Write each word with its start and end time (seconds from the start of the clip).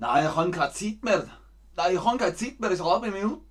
Nein, 0.00 0.26
ich 0.26 0.36
habe 0.36 0.50
keine 0.52 0.72
Zeit 0.72 1.02
mehr. 1.02 1.28
Nein, 1.74 1.96
ich 1.96 2.04
habe 2.04 2.18
keine 2.18 2.36
Zeit 2.36 2.60
mehr, 2.60 2.70
es 2.70 2.78
ist 2.78 2.82
eine 2.82 2.90
halbe 2.90 3.10
Minute. 3.10 3.42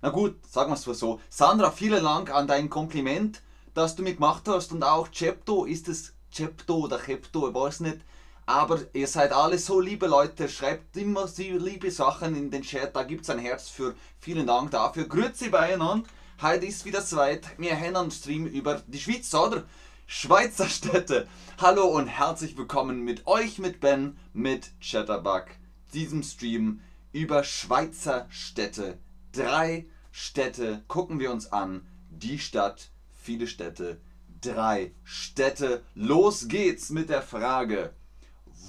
Na 0.00 0.10
gut, 0.10 0.36
sagen 0.46 0.70
wir 0.70 0.76
es 0.76 0.84
so. 0.84 1.20
Sandra, 1.28 1.72
vielen 1.72 2.04
Dank 2.04 2.32
an 2.32 2.46
dein 2.46 2.70
Kompliment, 2.70 3.42
das 3.74 3.96
du 3.96 4.04
mir 4.04 4.14
gemacht 4.14 4.44
hast. 4.46 4.70
Und 4.70 4.84
auch 4.84 5.08
Chepto, 5.08 5.64
ist 5.64 5.88
es 5.88 6.14
Chepto 6.30 6.76
oder 6.76 7.00
Chepto, 7.00 7.48
ich 7.48 7.54
weiß 7.54 7.80
nicht. 7.80 7.98
Aber 8.46 8.78
ihr 8.92 9.08
seid 9.08 9.32
alle 9.32 9.58
so 9.58 9.80
liebe 9.80 10.06
Leute, 10.06 10.48
schreibt 10.48 10.96
immer 10.96 11.26
so 11.26 11.42
liebe 11.42 11.90
Sachen 11.90 12.36
in 12.36 12.52
den 12.52 12.62
Chat, 12.62 12.94
da 12.94 13.02
gibt 13.02 13.22
es 13.22 13.30
ein 13.30 13.40
Herz 13.40 13.68
für. 13.68 13.96
Vielen 14.20 14.46
Dank 14.46 14.70
dafür. 14.70 15.08
Grüezi 15.08 15.48
beieinander. 15.48 16.08
Heute 16.40 16.66
ist 16.66 16.84
wieder 16.84 17.04
zweit. 17.04 17.58
Wir 17.58 17.76
haben 17.76 17.96
einen 17.96 18.10
Stream 18.12 18.46
über 18.46 18.80
die 18.86 19.00
Schweiz, 19.00 19.34
oder? 19.34 19.64
Schweizer 20.06 20.68
Städte. 20.68 21.26
Hallo 21.60 21.86
und 21.86 22.06
herzlich 22.06 22.56
willkommen 22.56 23.00
mit 23.00 23.26
euch, 23.26 23.58
mit 23.58 23.80
Ben, 23.80 24.16
mit 24.32 24.70
Chatterbug. 24.80 25.46
Diesem 25.92 26.22
Stream 26.22 26.80
über 27.12 27.44
Schweizer 27.44 28.26
Städte. 28.30 28.98
Drei 29.32 29.86
Städte 30.10 30.82
gucken 30.88 31.18
wir 31.18 31.30
uns 31.30 31.52
an. 31.52 31.86
Die 32.08 32.38
Stadt, 32.38 32.90
viele 33.12 33.46
Städte, 33.46 34.00
drei 34.40 34.92
Städte. 35.04 35.82
Los 35.94 36.48
geht's 36.48 36.88
mit 36.88 37.10
der 37.10 37.20
Frage, 37.20 37.92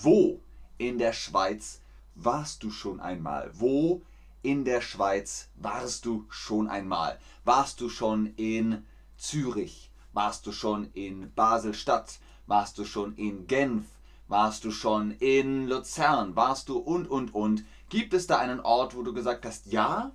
wo 0.02 0.42
in 0.78 0.98
der 0.98 1.14
Schweiz 1.14 1.80
warst 2.16 2.64
du 2.64 2.72
schon 2.72 3.00
einmal? 3.00 3.52
Wo 3.54 4.02
in 4.42 4.66
der 4.66 4.82
Schweiz 4.82 5.50
warst 5.56 6.06
du 6.06 6.26
schon 6.30 6.68
einmal? 6.68 7.18
Warst 7.46 7.80
du 7.80 7.88
schon 7.88 8.34
in 8.36 8.86
Zürich? 9.18 9.92
Warst 10.12 10.46
du 10.46 10.52
schon 10.52 10.92
in 10.92 11.34
Basel-Stadt? 11.34 12.20
Warst 12.48 12.78
du 12.78 12.84
schon 12.84 13.16
in 13.16 13.48
Genf? 13.48 13.86
Warst 14.28 14.64
du 14.64 14.72
schon 14.72 15.12
in 15.12 15.68
Luzern? 15.68 16.36
Warst 16.36 16.70
du 16.70 16.78
und, 16.78 17.08
und, 17.08 17.34
und? 17.36 17.66
Gibt 17.90 18.14
es 18.14 18.28
da 18.28 18.38
einen 18.38 18.60
Ort, 18.62 18.96
wo 18.96 19.04
du 19.04 19.14
gesagt 19.14 19.46
hast, 19.46 19.68
ja, 19.68 20.12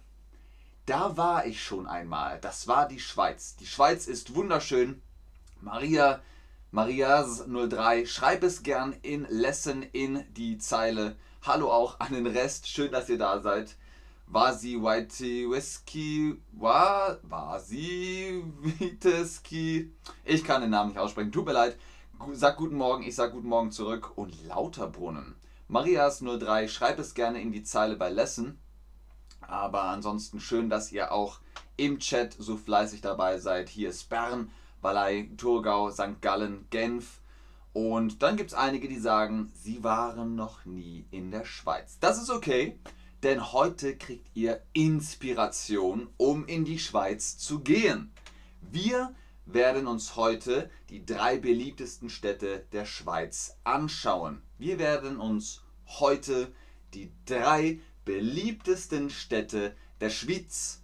da 0.87 1.17
war 1.17 1.47
ich 1.47 1.63
schon 1.63 1.87
einmal. 1.87 2.39
Das 2.41 2.67
war 2.67 2.89
die 2.89 3.01
Schweiz. 3.01 3.57
Die 3.57 3.67
Schweiz 3.67 4.07
ist 4.07 4.35
wunderschön. 4.35 5.03
Maria, 5.61 6.23
Marias03, 6.73 8.07
schreib 8.07 8.43
es 8.43 8.63
gern 8.63 8.95
in 9.03 9.27
Lesson 9.29 9.83
in 9.83 10.25
die 10.35 10.59
Zeile. 10.59 11.17
Hallo 11.43 11.71
auch 11.71 12.01
an 12.01 12.15
den 12.15 12.27
Rest. 12.27 12.69
Schön, 12.69 12.91
dass 12.91 13.09
ihr 13.09 13.19
da 13.19 13.41
seid. 13.41 13.77
Vasi 14.27 14.77
Whitey 14.77 15.51
Whisky, 15.51 16.37
war, 16.53 17.19
Vasi 17.23 18.43
Witeski. 18.61 19.93
Ich 20.25 20.45
kann 20.45 20.61
den 20.61 20.71
Namen 20.71 20.91
nicht 20.91 20.99
aussprechen. 20.99 21.33
Tut 21.33 21.47
mir 21.47 21.53
leid. 21.53 21.79
Sag 22.33 22.57
guten 22.57 22.77
Morgen, 22.77 23.05
ich 23.05 23.15
sag 23.15 23.33
guten 23.33 23.49
Morgen 23.49 23.71
zurück. 23.73 24.13
Und 24.17 24.47
Lauterbrunnen. 24.47 25.35
Marias03, 25.71 26.69
schreib 26.69 26.99
es 26.99 27.15
gerne 27.15 27.41
in 27.41 27.53
die 27.53 27.63
Zeile 27.63 27.97
bei 27.97 28.11
Lesson. 28.11 28.59
Aber 29.41 29.85
ansonsten 29.85 30.39
schön, 30.39 30.69
dass 30.69 30.93
ihr 30.93 31.13
auch 31.13 31.41
im 31.77 32.01
Chat 32.01 32.37
so 32.39 32.57
fleißig 32.57 33.01
dabei 33.01 33.39
seid. 33.39 33.69
Hier 33.69 33.89
ist 33.89 34.11
Bern, 34.11 34.51
Balei, 34.83 35.31
Thurgau, 35.37 35.91
St. 35.91 36.21
Gallen, 36.21 36.67
Genf. 36.71 37.21
Und 37.73 38.23
dann 38.23 38.37
gibt 38.37 38.51
es 38.51 38.57
einige, 38.57 38.89
die 38.89 38.99
sagen, 38.99 39.51
sie 39.55 39.83
waren 39.83 40.35
noch 40.35 40.65
nie 40.65 41.07
in 41.11 41.31
der 41.31 41.45
Schweiz. 41.45 41.99
Das 41.99 42.21
ist 42.21 42.31
okay, 42.31 42.79
denn 43.23 43.53
heute 43.53 43.97
kriegt 43.97 44.29
ihr 44.35 44.61
Inspiration, 44.75 46.09
um 46.19 46.47
in 46.47 46.65
die 46.65 46.79
Schweiz 46.79 47.39
zu 47.39 47.61
gehen. 47.61 48.13
Wir 48.61 49.15
werden 49.53 49.87
uns 49.87 50.15
heute 50.17 50.71
die 50.91 51.07
drei 51.07 51.39
beliebtesten 51.39 52.11
Städte 52.11 52.67
der 52.73 52.85
Schweiz 52.85 53.57
anschauen. 53.65 54.43
Wir 54.59 54.79
werden 54.79 55.19
uns 55.19 55.63
heute 55.87 56.53
die 56.93 57.11
drei 57.25 57.81
beliebtesten 58.05 59.09
Städte 59.09 59.75
der 60.01 60.11
Schweiz 60.11 60.83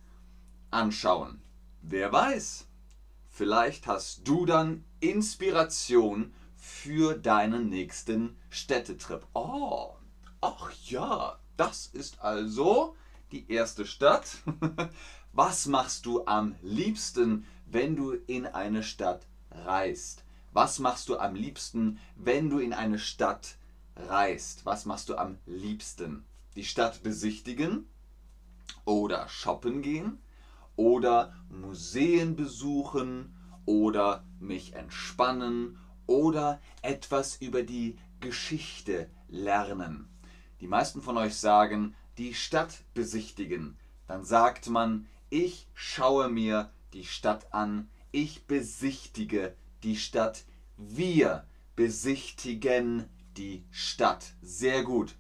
anschauen. 0.71 1.43
Wer 1.83 2.11
weiß, 2.11 2.67
vielleicht 3.29 3.87
hast 3.87 4.27
du 4.27 4.47
dann 4.47 4.85
Inspiration 5.01 6.33
für 6.57 7.15
deinen 7.15 7.69
nächsten 7.69 8.39
Städtetrip. 8.49 9.27
Oh, 9.35 9.95
ach 10.41 10.71
ja, 10.87 11.39
das 11.59 11.87
ist 11.87 12.21
also 12.23 12.97
die 13.31 13.51
erste 13.53 13.85
Stadt. 13.85 14.27
Was 15.33 15.67
machst 15.67 16.07
du 16.07 16.25
am 16.27 16.55
liebsten, 16.63 17.45
wenn 17.75 17.97
du 17.97 18.13
in 18.13 18.47
eine 18.47 18.83
Stadt 18.83 19.27
reist? 19.51 20.25
Was 20.53 20.79
machst 20.79 21.09
du 21.11 21.19
am 21.19 21.35
liebsten, 21.35 21.99
wenn 22.17 22.49
du 22.49 22.59
in 22.59 22.73
eine 22.73 22.99
Stadt 22.99 23.59
reist? 23.97 24.65
Was 24.65 24.87
machst 24.87 25.11
du 25.11 25.17
am 25.17 25.37
liebsten? 25.45 26.25
die 26.57 26.65
Stadt 26.65 27.03
besichtigen 27.03 27.87
oder 28.85 29.29
shoppen 29.29 29.83
gehen 29.83 30.19
oder 30.77 31.35
Museen 31.49 32.37
besuchen 32.37 33.35
oder 33.67 34.25
mich 34.39 34.75
entspannen 34.75 35.79
oder 36.07 36.61
etwas 36.83 37.37
über 37.37 37.63
die 37.63 37.97
Geschichte 38.21 39.09
lernen. 39.29 40.09
Die 40.61 40.67
meisten 40.67 41.03
von 41.03 41.17
euch 41.17 41.37
sagen, 41.37 41.95
die 42.19 42.35
Stadt 42.35 42.83
besichtigen. 42.95 43.77
Dann 44.07 44.25
sagt 44.25 44.69
man, 44.69 45.07
ich 45.31 45.67
schaue 45.75 46.29
mir 46.29 46.71
die 46.95 47.05
Stadt 47.05 47.53
an, 47.53 47.91
ich 48.13 48.47
besichtige 48.47 49.57
die 49.83 49.97
Stadt, 49.97 50.45
wir 50.77 51.47
besichtigen 51.77 53.09
die 53.37 53.65
Stadt. 53.71 54.33
Sehr 54.41 54.85
gut. 54.85 55.17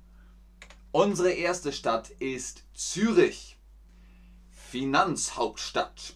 Unsere 0.92 1.32
erste 1.32 1.72
Stadt 1.72 2.10
ist 2.10 2.62
Zürich. 2.72 3.58
Finanzhauptstadt. 4.50 6.14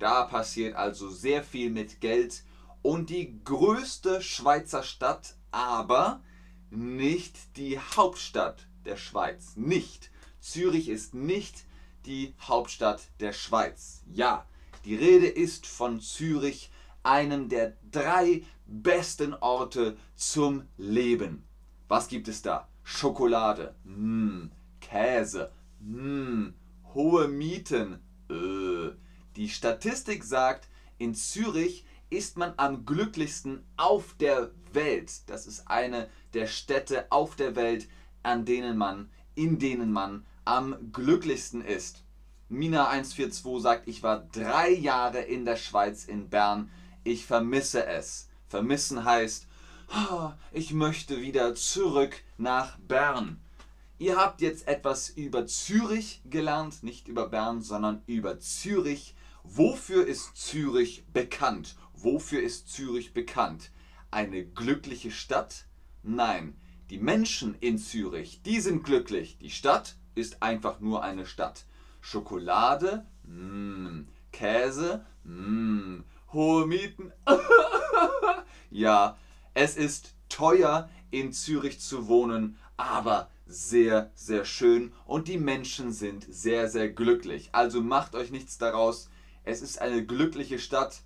Da 0.00 0.24
passiert 0.24 0.74
also 0.74 1.08
sehr 1.08 1.44
viel 1.44 1.70
mit 1.70 2.00
Geld 2.00 2.42
und 2.82 3.10
die 3.10 3.38
größte 3.44 4.22
Schweizer 4.22 4.82
Stadt, 4.82 5.36
aber 5.52 6.22
nicht 6.70 7.56
die 7.56 7.78
Hauptstadt 7.78 8.66
der 8.84 8.96
Schweiz. 8.96 9.52
Nicht. 9.56 10.10
Zürich 10.40 10.88
ist 10.88 11.14
nicht 11.14 11.64
die 12.06 12.34
Hauptstadt 12.40 13.02
der 13.20 13.32
Schweiz. 13.32 14.02
Ja, 14.12 14.46
die 14.84 14.94
Rede 14.94 15.26
ist 15.26 15.66
von 15.66 16.00
Zürich, 16.00 16.70
einem 17.02 17.48
der 17.48 17.76
drei 17.90 18.44
besten 18.66 19.34
Orte 19.34 19.96
zum 20.14 20.64
Leben. 20.76 21.44
Was 21.88 22.08
gibt 22.08 22.28
es 22.28 22.42
da? 22.42 22.68
Schokolade, 22.82 23.74
mm, 23.84 24.46
Käse, 24.80 25.50
mm, 25.80 26.48
hohe 26.94 27.28
Mieten. 27.28 28.00
Äh. 28.28 28.90
Die 29.36 29.48
Statistik 29.48 30.24
sagt, 30.24 30.68
in 30.98 31.14
Zürich 31.14 31.84
ist 32.10 32.36
man 32.36 32.52
am 32.56 32.84
glücklichsten 32.84 33.64
auf 33.76 34.14
der 34.18 34.50
Welt. 34.72 35.28
Das 35.28 35.46
ist 35.46 35.68
eine 35.68 36.08
der 36.34 36.46
Städte 36.46 37.10
auf 37.10 37.36
der 37.36 37.56
Welt, 37.56 37.88
an 38.22 38.44
denen 38.44 38.76
man, 38.76 39.10
in 39.34 39.58
denen 39.58 39.92
man 39.92 40.26
am 40.44 40.92
glücklichsten 40.92 41.62
ist. 41.62 42.04
Mina142 42.50 43.60
sagt, 43.60 43.88
ich 43.88 44.02
war 44.02 44.18
drei 44.32 44.70
Jahre 44.70 45.20
in 45.20 45.44
der 45.44 45.56
Schweiz 45.56 46.04
in 46.04 46.28
Bern. 46.28 46.70
Ich 47.04 47.24
vermisse 47.24 47.86
es. 47.86 48.28
Vermissen 48.48 49.04
heißt, 49.04 49.46
ich 50.52 50.72
möchte 50.72 51.20
wieder 51.20 51.54
zurück 51.54 52.22
nach 52.38 52.78
Bern. 52.78 53.40
Ihr 53.98 54.16
habt 54.16 54.40
jetzt 54.40 54.66
etwas 54.66 55.10
über 55.10 55.46
Zürich 55.46 56.22
gelernt, 56.24 56.82
nicht 56.82 57.06
über 57.06 57.28
Bern, 57.28 57.60
sondern 57.60 58.02
über 58.06 58.40
Zürich. 58.40 59.14
Wofür 59.44 60.06
ist 60.06 60.36
Zürich 60.36 61.04
bekannt? 61.12 61.76
Wofür 61.94 62.42
ist 62.42 62.68
Zürich 62.68 63.12
bekannt? 63.12 63.70
Eine 64.10 64.44
glückliche 64.44 65.10
Stadt? 65.10 65.66
Nein, 66.02 66.56
die 66.88 66.98
Menschen 66.98 67.54
in 67.60 67.78
Zürich, 67.78 68.42
die 68.42 68.60
sind 68.60 68.84
glücklich. 68.84 69.38
Die 69.38 69.50
Stadt 69.50 69.96
ist 70.14 70.42
einfach 70.42 70.80
nur 70.80 71.04
eine 71.04 71.26
Stadt. 71.26 71.66
Schokolade? 72.00 73.06
Mmh. 73.24 74.06
Käse? 74.32 75.04
Mmh. 75.24 76.04
Hohe 76.32 76.66
Mieten? 76.66 77.12
ja, 78.70 79.16
es 79.54 79.76
ist 79.76 80.14
teuer 80.28 80.88
in 81.10 81.32
Zürich 81.32 81.80
zu 81.80 82.08
wohnen, 82.08 82.56
aber 82.76 83.28
sehr, 83.46 84.10
sehr 84.14 84.44
schön 84.44 84.92
und 85.06 85.28
die 85.28 85.38
Menschen 85.38 85.92
sind 85.92 86.26
sehr, 86.32 86.68
sehr 86.68 86.88
glücklich. 86.88 87.50
Also 87.52 87.82
macht 87.82 88.14
euch 88.14 88.30
nichts 88.30 88.58
daraus. 88.58 89.10
Es 89.44 89.60
ist 89.60 89.80
eine 89.80 90.04
glückliche 90.04 90.58
Stadt. 90.58 91.02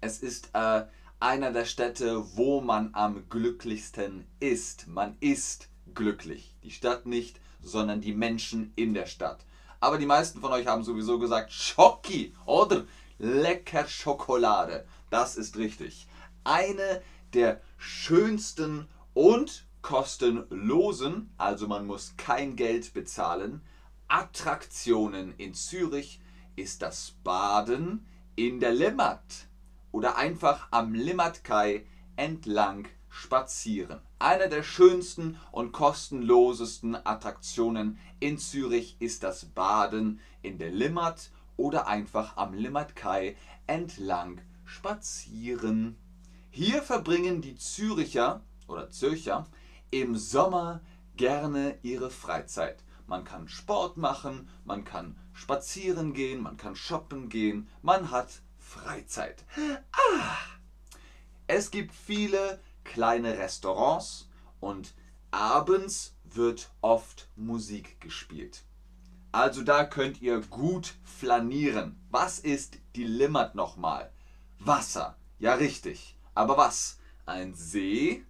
Es 0.00 0.18
ist 0.18 0.50
äh, 0.52 0.84
einer 1.18 1.52
der 1.52 1.64
Städte, 1.64 2.36
wo 2.36 2.60
man 2.60 2.90
am 2.94 3.28
glücklichsten 3.28 4.26
ist. 4.38 4.86
Man 4.86 5.16
ist 5.20 5.68
glücklich. 5.94 6.54
Die 6.62 6.70
Stadt 6.70 7.06
nicht, 7.06 7.40
sondern 7.60 8.00
die 8.00 8.14
Menschen 8.14 8.72
in 8.76 8.94
der 8.94 9.06
Stadt. 9.06 9.44
Aber 9.80 9.98
die 9.98 10.06
meisten 10.06 10.40
von 10.40 10.52
euch 10.52 10.66
haben 10.66 10.84
sowieso 10.84 11.18
gesagt, 11.18 11.52
Schoki 11.52 12.34
oder 12.44 12.84
lecker 13.18 13.86
Schokolade. 13.86 14.86
Das 15.10 15.36
ist 15.36 15.56
richtig. 15.56 16.08
Eine 16.44 17.02
der 17.32 17.60
schönsten 17.76 18.88
und 19.14 19.66
kostenlosen, 19.82 21.32
also 21.38 21.68
man 21.68 21.86
muss 21.86 22.14
kein 22.16 22.56
Geld 22.56 22.92
bezahlen, 22.92 23.62
Attraktionen 24.08 25.34
in 25.36 25.54
Zürich 25.54 26.20
ist 26.54 26.82
das 26.82 27.14
Baden 27.22 28.06
in 28.34 28.60
der 28.60 28.72
Limmat 28.72 29.46
oder 29.92 30.16
einfach 30.16 30.68
am 30.70 30.94
Limmatkai 30.94 31.86
entlang 32.16 32.88
spazieren. 33.08 34.00
Eine 34.18 34.48
der 34.48 34.62
schönsten 34.62 35.38
und 35.52 35.72
kostenlosesten 35.72 36.94
Attraktionen 37.06 37.98
in 38.18 38.38
Zürich 38.38 38.96
ist 38.98 39.22
das 39.22 39.44
Baden 39.44 40.20
in 40.40 40.56
der 40.56 40.70
Limmat 40.70 41.30
oder 41.58 41.86
einfach 41.86 42.38
am 42.38 42.54
Limmatkai 42.54 43.36
entlang 43.66 44.40
spazieren. 44.64 45.96
Hier 46.50 46.82
verbringen 46.82 47.42
die 47.42 47.56
Züricher 47.56 48.40
oder 48.68 48.88
Zürcher 48.88 49.46
im 49.90 50.16
Sommer 50.16 50.80
gerne 51.16 51.78
ihre 51.82 52.08
Freizeit. 52.08 52.82
Man 53.06 53.24
kann 53.24 53.48
Sport 53.48 53.98
machen, 53.98 54.48
man 54.64 54.84
kann 54.84 55.18
spazieren 55.34 56.14
gehen, 56.14 56.42
man 56.42 56.56
kann 56.56 56.74
shoppen 56.74 57.28
gehen, 57.28 57.68
man 57.82 58.10
hat 58.10 58.40
Freizeit. 58.58 59.44
Ah. 59.92 60.36
Es 61.46 61.70
gibt 61.70 61.94
viele 61.94 62.58
kleine 62.92 63.38
Restaurants 63.38 64.28
und 64.60 64.94
abends 65.30 66.14
wird 66.24 66.70
oft 66.80 67.28
Musik 67.36 68.00
gespielt. 68.00 68.64
Also 69.32 69.62
da 69.62 69.84
könnt 69.84 70.22
ihr 70.22 70.40
gut 70.40 70.94
flanieren. 71.04 72.00
Was 72.10 72.38
ist 72.38 72.78
die 72.94 73.04
Limmat 73.04 73.54
nochmal? 73.54 74.10
Wasser. 74.58 75.16
Ja, 75.38 75.54
richtig. 75.54 76.16
Aber 76.34 76.56
was? 76.56 76.98
Ein 77.26 77.54
See, 77.54 78.24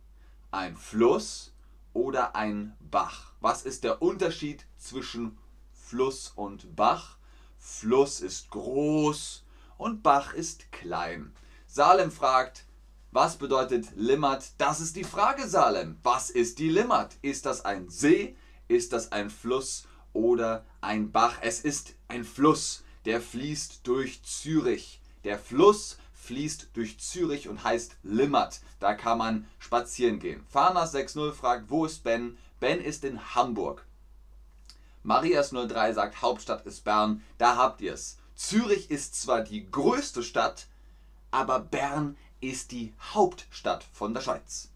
ein 0.51 0.77
Fluss 0.77 1.53
oder 1.93 2.35
ein 2.35 2.77
Bach? 2.81 3.33
Was 3.41 3.63
ist 3.63 3.85
der 3.85 4.03
Unterschied 4.03 4.67
zwischen 4.79 5.39
Fluss 5.73 6.33
und 6.35 6.75
Bach? 6.75 7.19
Fluss 7.59 8.21
ist 8.21 8.51
groß 8.51 9.45
und 9.79 10.03
Bach 10.03 10.35
ist 10.35 10.73
klein. 10.73 11.33
Salem 11.67 12.11
fragt, 12.11 12.66
was 13.17 13.39
bedeutet 13.39 13.87
Limmat? 13.97 14.45
Das 14.59 14.79
ist 14.79 14.95
die 14.95 15.03
Frage, 15.03 15.49
Salem. 15.49 15.97
Was 16.03 16.29
ist 16.29 16.59
die 16.59 16.69
Limmat? 16.69 17.17
Ist 17.23 17.47
das 17.47 17.65
ein 17.65 17.89
See? 17.89 18.37
Ist 18.69 18.93
das 18.93 19.11
ein 19.11 19.31
Fluss 19.31 19.87
oder 20.13 20.67
ein 20.83 21.13
Bach? 21.13 21.39
Es 21.41 21.61
ist 21.61 21.95
ein 22.09 22.25
Fluss, 22.25 22.85
der 23.07 23.23
fließt 23.23 23.87
durch 23.87 24.23
Zürich. 24.23 25.01
Der 25.25 25.39
Fluss 25.39 25.97
fließt 26.13 26.69
durch 26.75 27.01
Zürich 27.01 27.49
und 27.49 27.65
heißt 27.65 27.97
Limmat. 28.03 28.61
Da 28.81 28.93
kann 28.93 29.17
man 29.17 29.49
spazieren 29.61 30.19
gehen. 30.19 30.45
Farnas 30.51 30.95
6.0 30.95 31.33
fragt, 31.33 31.71
wo 31.71 31.87
ist 31.87 32.05
Ben? 32.05 32.37
Ben 32.61 32.83
ist 32.83 33.03
in 33.03 33.35
Hamburg. 33.35 33.87
Marias03 35.07 35.95
sagt, 35.95 36.21
Hauptstadt 36.21 36.67
ist 36.67 36.85
Bern. 36.85 37.23
Da 37.39 37.57
habt 37.57 37.81
ihr 37.81 37.95
es. 37.95 38.19
Zürich 38.35 38.91
ist 38.91 39.19
zwar 39.19 39.41
die 39.41 39.71
größte 39.71 40.23
Stadt, 40.23 40.67
aber 41.31 41.61
Bern 41.61 42.19
ist 42.51 42.73
die 42.73 42.93
Hauptstadt 43.13 43.85
von 43.93 44.15
der 44.15 44.21
Schweiz. 44.21 44.71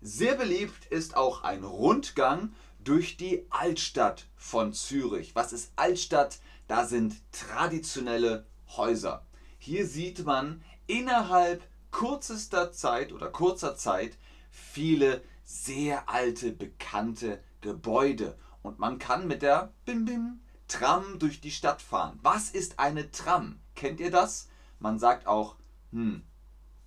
Sehr 0.00 0.34
beliebt 0.34 0.86
ist 0.86 1.16
auch 1.16 1.42
ein 1.42 1.64
Rundgang 1.64 2.52
durch 2.78 3.16
die 3.16 3.46
Altstadt 3.50 4.26
von 4.36 4.72
Zürich. 4.72 5.34
Was 5.34 5.52
ist 5.52 5.72
Altstadt? 5.76 6.38
Da 6.68 6.86
sind 6.86 7.16
traditionelle 7.32 8.46
Häuser. 8.76 9.26
Hier 9.58 9.86
sieht 9.86 10.24
man 10.24 10.62
innerhalb 10.86 11.62
kürzester 11.90 12.72
Zeit 12.72 13.12
oder 13.12 13.28
kurzer 13.28 13.76
Zeit 13.76 14.16
viele 14.50 15.22
sehr 15.44 16.08
alte, 16.08 16.52
bekannte 16.52 17.42
Gebäude. 17.60 18.38
Und 18.62 18.78
man 18.78 18.98
kann 18.98 19.26
mit 19.26 19.42
der 19.42 19.72
Bim 19.84 20.04
Bim 20.04 20.40
Tram 20.68 21.18
durch 21.18 21.40
die 21.40 21.50
Stadt 21.50 21.82
fahren. 21.82 22.20
Was 22.22 22.50
ist 22.50 22.78
eine 22.78 23.10
Tram? 23.10 23.58
Kennt 23.74 23.98
ihr 23.98 24.12
das? 24.12 24.48
Man 24.78 25.00
sagt 25.00 25.26
auch, 25.26 25.56
hm, 25.90 26.22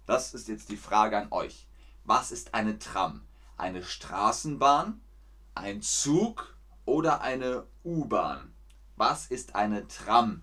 das 0.06 0.34
ist 0.34 0.48
jetzt 0.48 0.70
die 0.70 0.78
Frage 0.78 1.18
an 1.18 1.32
euch. 1.32 1.68
Was 2.04 2.32
ist 2.32 2.54
eine 2.54 2.80
Tram? 2.80 3.22
Eine 3.58 3.84
Straßenbahn, 3.84 5.02
ein 5.56 5.82
Zug 5.82 6.58
oder 6.86 7.22
eine 7.22 7.66
U-Bahn? 7.84 8.54
Was 8.96 9.28
ist 9.28 9.56
eine 9.56 9.88
Tram? 9.88 10.42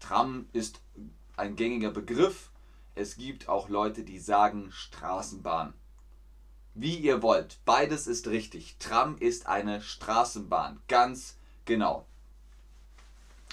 Tram 0.00 0.48
ist 0.52 0.80
ein 1.36 1.56
gängiger 1.56 1.90
Begriff. 1.90 2.50
Es 2.94 3.16
gibt 3.16 3.48
auch 3.48 3.68
Leute, 3.68 4.04
die 4.04 4.20
sagen 4.20 4.70
Straßenbahn. 4.70 5.74
Wie 6.74 6.96
ihr 6.96 7.22
wollt, 7.22 7.58
beides 7.64 8.06
ist 8.06 8.28
richtig. 8.28 8.76
Tram 8.78 9.16
ist 9.18 9.46
eine 9.46 9.80
Straßenbahn, 9.80 10.80
ganz 10.88 11.36
genau. 11.64 12.06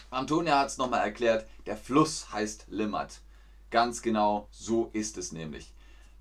Antonia 0.09 0.59
hat 0.59 0.67
es 0.67 0.77
nochmal 0.77 1.01
erklärt, 1.01 1.47
der 1.65 1.77
Fluss 1.77 2.31
heißt 2.31 2.65
Limmat. 2.69 3.21
Ganz 3.71 4.01
genau, 4.01 4.49
so 4.51 4.89
ist 4.91 5.17
es 5.17 5.31
nämlich. 5.31 5.73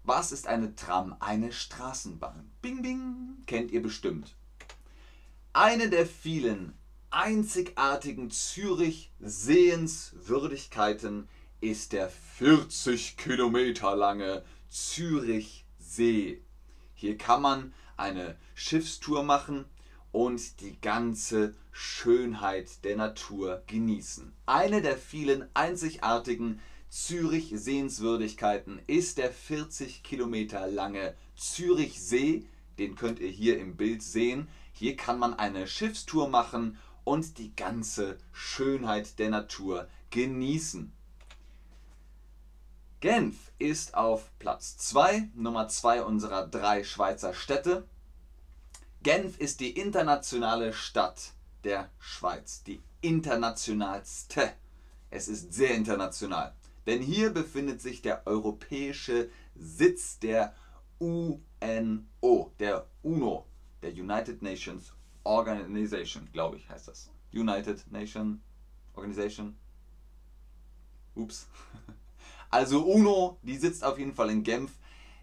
Was 0.05 0.31
ist 0.33 0.47
eine 0.47 0.77
Tram? 0.77 1.17
Eine 1.19 1.51
Straßenbahn. 1.53 2.49
Bing, 2.63 2.81
bing, 2.81 3.43
kennt 3.47 3.73
ihr 3.73 3.83
bestimmt. 3.83 4.37
Eine 5.53 5.91
der 5.91 6.07
vielen 6.07 6.75
einzigartigen 7.11 8.31
Zürich-Sehenswürdigkeiten 8.31 11.29
ist 11.61 11.93
der 11.93 12.09
40 12.09 13.17
Kilometer 13.17 13.97
lange 13.97 14.45
Zürichsee. 14.69 16.41
Hier 16.95 17.19
kann 17.19 17.43
man 17.43 17.75
eine 17.97 18.37
Schiffstour 18.55 19.25
machen 19.25 19.65
und 20.13 20.61
die 20.61 20.81
ganze 20.81 21.57
Schönheit 21.73 22.85
der 22.85 22.95
Natur 22.97 23.65
genießen. 23.67 24.33
Eine 24.47 24.83
der 24.83 24.97
vielen 24.97 25.49
einzigartigen 25.55 26.61
Zürich-Sehenswürdigkeiten 26.91 28.81
ist 28.87 29.19
der 29.19 29.31
40 29.31 30.03
Kilometer 30.03 30.67
lange 30.67 31.15
Zürichsee. 31.37 32.47
Den 32.79 32.97
könnt 32.97 33.21
ihr 33.21 33.31
hier 33.31 33.59
im 33.59 33.77
Bild 33.77 34.03
sehen. 34.03 34.49
Hier 34.73 34.97
kann 34.97 35.19
man 35.19 35.35
eine 35.35 35.67
Schiffstour 35.69 36.29
machen 36.29 36.79
und 37.05 37.39
die 37.39 37.55
ganze 37.55 38.19
Schönheit 38.33 39.19
der 39.21 39.31
Natur 39.31 39.89
genießen. 40.11 40.93
Genf 43.01 43.53
ist 43.59 43.95
auf 43.95 44.31
Platz 44.39 44.77
2, 44.77 45.31
Nummer 45.35 45.69
2 45.69 46.03
unserer 46.03 46.47
drei 46.47 46.85
Schweizer 46.85 47.35
Städte. 47.35 47.87
Genf 49.03 49.39
ist 49.39 49.61
die 49.61 49.71
internationale 49.71 50.73
Stadt 50.73 51.33
der 51.65 51.89
Schweiz, 51.99 52.63
die 52.65 52.83
internationalste. 53.01 54.53
Es 55.09 55.29
ist 55.29 55.55
sehr 55.55 55.75
international, 55.75 56.55
denn 56.87 57.03
hier 57.03 57.31
befindet 57.31 57.81
sich 57.81 58.03
der 58.03 58.27
europäische 58.27 59.29
Sitz 59.55 60.19
der 60.19 60.55
UNO, 60.99 62.53
der 62.59 62.87
UNO, 63.03 63.47
der 63.83 63.93
United 63.93 64.43
Nations 64.43 64.93
Organization, 65.25 66.29
glaube 66.33 66.57
ich, 66.57 66.69
heißt 66.69 66.89
das. 66.89 67.11
United 67.33 67.91
Nation 67.91 68.41
Organization. 68.95 69.57
Ups. 71.15 71.49
Also 72.53 72.85
UNO, 72.85 73.39
die 73.43 73.57
sitzt 73.57 73.85
auf 73.85 73.97
jeden 73.97 74.13
Fall 74.13 74.29
in 74.29 74.43
Genf. 74.43 74.73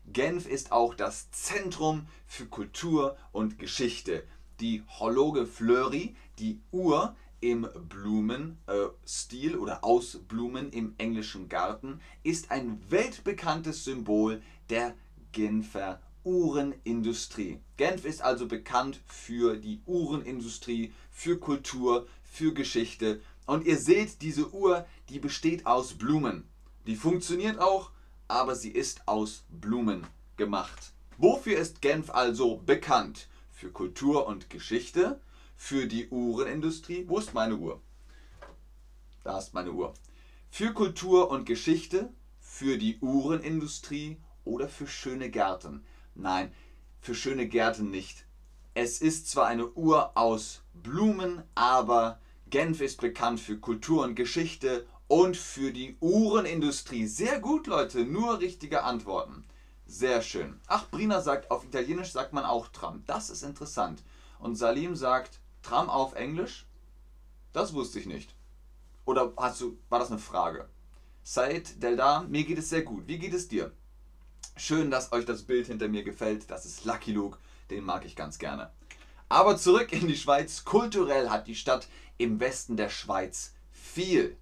Genf 0.06 0.48
ist 0.48 0.72
auch 0.72 0.94
das 0.94 1.30
Zentrum 1.32 2.08
für 2.26 2.46
Kultur 2.46 3.18
und 3.34 3.60
Geschichte. 3.60 4.26
Die 4.62 4.82
Horloge 4.88 5.46
Fleury, 5.46 6.16
die 6.40 6.62
Uhr 6.72 7.18
im 7.40 7.68
Blumenstil 7.90 9.54
äh, 9.54 9.58
oder 9.58 9.84
aus 9.84 10.20
Blumen 10.28 10.72
im 10.72 10.96
englischen 10.98 11.50
Garten, 11.50 12.00
ist 12.24 12.52
ein 12.52 12.82
weltbekanntes 12.90 13.84
Symbol 13.84 14.42
der 14.70 14.96
Genfer 15.32 16.02
Uhrenindustrie. 16.24 17.60
Genf 17.78 18.04
ist 18.04 18.22
also 18.22 18.48
bekannt 18.48 19.00
für 19.08 19.56
die 19.56 19.82
Uhrenindustrie, 19.86 20.94
für 21.10 21.40
Kultur, 21.40 22.06
für 22.24 22.54
Geschichte. 22.54 23.22
Und 23.46 23.66
ihr 23.66 23.78
seht, 23.78 24.22
diese 24.22 24.52
Uhr, 24.52 24.86
die 25.10 25.20
besteht 25.20 25.66
aus 25.66 25.94
Blumen. 25.94 26.44
Die 26.86 26.98
funktioniert 26.98 27.60
auch, 27.60 27.92
aber 28.28 28.56
sie 28.56 28.72
ist 28.72 29.08
aus 29.08 29.46
Blumen 29.50 30.06
gemacht. 30.36 30.92
Wofür 31.18 31.58
ist 31.58 31.82
Genf 31.82 32.10
also 32.10 32.58
bekannt? 32.58 33.28
Für 33.54 33.72
Kultur 33.72 34.28
und 34.28 34.50
Geschichte, 34.50 35.22
für 35.58 35.88
die 35.88 36.08
Uhrenindustrie. 36.10 37.06
Wo 37.08 37.20
ist 37.20 37.34
meine 37.34 37.58
Uhr? 37.58 37.82
Da 39.24 39.40
ist 39.40 39.54
meine 39.54 39.72
Uhr. 39.72 39.94
Für 40.50 40.72
Kultur 40.72 41.30
und 41.30 41.46
Geschichte, 41.46 42.14
für 42.40 42.78
die 42.78 42.98
Uhrenindustrie 43.02 44.18
oder 44.46 44.70
für 44.70 44.88
schöne 44.88 45.30
Gärten. 45.30 45.84
Nein, 46.16 46.54
für 47.02 47.14
schöne 47.14 47.48
Gärten 47.48 47.90
nicht. 47.90 48.26
Es 48.74 49.02
ist 49.02 49.30
zwar 49.30 49.48
eine 49.48 49.70
Uhr 49.72 50.18
aus 50.18 50.62
Blumen, 50.74 51.44
aber 51.56 52.20
Genf 52.50 52.80
ist 52.80 53.02
bekannt 53.02 53.40
für 53.40 53.58
Kultur 53.58 54.04
und 54.06 54.16
Geschichte 54.16 54.88
und 55.08 55.36
für 55.36 55.72
die 55.72 55.98
Uhrenindustrie. 56.00 57.08
Sehr 57.08 57.40
gut, 57.40 57.68
Leute, 57.68 58.06
nur 58.06 58.40
richtige 58.40 58.84
Antworten. 58.84 59.44
Sehr 59.86 60.22
schön. 60.22 60.60
Ach, 60.68 60.90
Brina 60.90 61.22
sagt, 61.22 61.50
auf 61.50 61.64
Italienisch 61.64 62.12
sagt 62.12 62.34
man 62.34 62.46
auch 62.46 62.68
Tram. 62.68 63.04
Das 63.08 63.30
ist 63.30 63.44
interessant. 63.44 64.04
Und 64.40 64.56
Salim 64.56 64.96
sagt, 64.96 65.40
Tram 65.68 65.90
auf 65.90 66.16
Englisch? 66.16 66.66
Das 67.52 67.74
wusste 67.74 68.00
ich 68.00 68.06
nicht. 68.06 68.34
Oder 69.04 69.34
hast 69.36 69.60
du, 69.60 69.78
war 69.90 70.00
das 70.00 70.10
eine 70.10 70.20
Frage? 70.20 70.70
Said 71.24 71.84
Delda, 71.84 72.22
mir 72.22 72.46
geht 72.46 72.58
es 72.58 72.70
sehr 72.70 72.84
gut. 72.84 73.06
Wie 73.06 73.20
geht 73.20 73.34
es 73.34 73.50
dir? 73.50 73.74
Schön, 74.56 74.90
dass 74.90 75.12
euch 75.12 75.26
das 75.26 75.44
Bild 75.44 75.68
hinter 75.68 75.90
mir 75.90 76.06
gefällt. 76.06 76.50
Das 76.50 76.66
ist 76.66 76.86
Lucky 76.86 77.12
Luke. 77.12 77.38
Den 77.70 77.84
mag 77.84 78.06
ich 78.06 78.16
ganz 78.16 78.40
gerne. 78.40 78.72
Aber 79.28 79.58
zurück 79.58 79.92
in 79.92 80.08
die 80.08 80.16
Schweiz. 80.16 80.64
Kulturell 80.64 81.30
hat 81.30 81.48
die 81.48 81.56
Stadt 81.56 81.90
im 82.18 82.40
Westen 82.40 82.78
der 82.78 82.88
Schweiz 82.88 83.54
viel. 83.70 84.38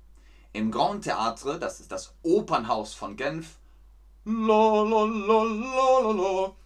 Im 0.54 0.70
Grand 0.70 1.06
Theatre, 1.06 1.58
das 1.58 1.80
ist 1.80 1.92
das 1.92 2.14
Opernhaus 2.22 2.94
von 2.94 3.18
Genf, 3.18 3.56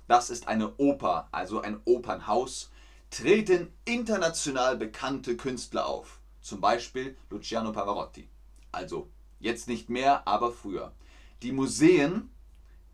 das 0.08 0.30
ist 0.30 0.48
eine 0.50 0.74
Oper, 0.78 1.30
also 1.32 1.62
ein 1.62 1.80
Opernhaus, 1.86 2.72
treten 3.10 3.72
international 3.86 4.78
bekannte 4.78 5.36
Künstler 5.36 5.88
auf. 5.88 6.20
Zum 6.42 6.62
Beispiel 6.62 7.18
Luciano 7.30 7.72
Pavarotti. 7.72 8.30
Also 8.72 9.10
jetzt 9.40 9.68
nicht 9.68 9.90
mehr, 9.90 10.28
aber 10.28 10.52
früher. 10.52 10.94
Die 11.42 11.52
Museen, 11.52 12.30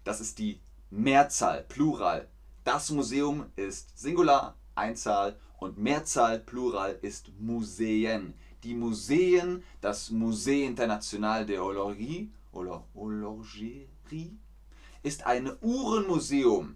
das 0.04 0.22
ist 0.22 0.40
die 0.40 0.60
Mehrzahl, 0.90 1.64
Plural. 1.68 2.30
Das 2.64 2.90
Museum 2.92 3.46
ist 3.56 3.98
Singular, 3.98 4.56
Einzahl 4.76 5.38
und 5.58 5.78
Mehrzahl, 5.78 6.40
Plural 6.40 6.98
ist 7.02 7.32
Museen. 7.40 8.34
Die 8.64 8.74
Museen, 8.74 9.64
das 9.82 10.12
Musée 10.12 10.66
International 10.66 11.46
de 11.46 11.60
Horlogerie, 11.60 12.32
oder 12.52 12.86
Horlogerie, 12.96 13.88
ist 15.04 15.26
ein 15.26 15.52
Uhrenmuseum. 15.62 16.76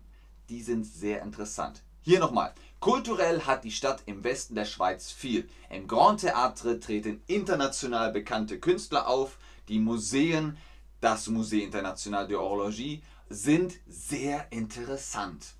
Die 0.49 0.61
sind 0.61 0.83
sehr 0.83 1.21
interessant. 1.21 1.83
Hier 2.01 2.19
nochmal. 2.19 2.53
Kulturell 2.79 3.41
hat 3.41 3.65
die 3.65 3.71
Stadt 3.71 4.03
im 4.05 4.23
Westen 4.23 4.55
der 4.55 4.63
Schweiz 4.63 5.11
viel. 5.11 5.49
Im 5.69 5.85
Grand 5.85 6.21
Theatre 6.21 6.79
treten 6.79 7.21
international 7.27 8.13
bekannte 8.13 8.57
Künstler 8.57 9.07
auf. 9.07 9.37
Die 9.67 9.79
Museen, 9.79 10.57
das 11.01 11.27
Musée 11.27 11.61
International 11.61 12.25
de 12.25 12.37
Horlogie, 12.37 13.03
sind 13.29 13.73
sehr 13.85 14.49
interessant. 14.51 15.55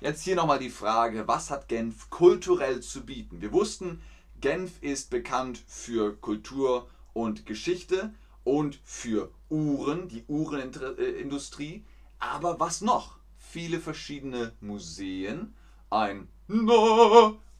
Jetzt 0.00 0.24
hier 0.24 0.34
nochmal 0.34 0.58
die 0.58 0.70
Frage, 0.70 1.28
was 1.28 1.50
hat 1.50 1.68
Genf 1.68 2.08
kulturell 2.08 2.80
zu 2.80 3.04
bieten? 3.04 3.42
Wir 3.42 3.52
wussten, 3.52 4.00
Genf 4.40 4.82
ist 4.82 5.10
bekannt 5.10 5.62
für 5.66 6.16
Kultur 6.16 6.88
und 7.12 7.44
Geschichte 7.44 8.14
und 8.44 8.80
für 8.82 9.30
Uhren, 9.50 10.08
die 10.08 10.24
Uhrenindustrie. 10.26 11.84
Aber 12.18 12.58
was 12.58 12.80
noch? 12.80 13.19
Viele 13.52 13.80
verschiedene 13.80 14.52
Museen, 14.60 15.54
ein 15.90 16.28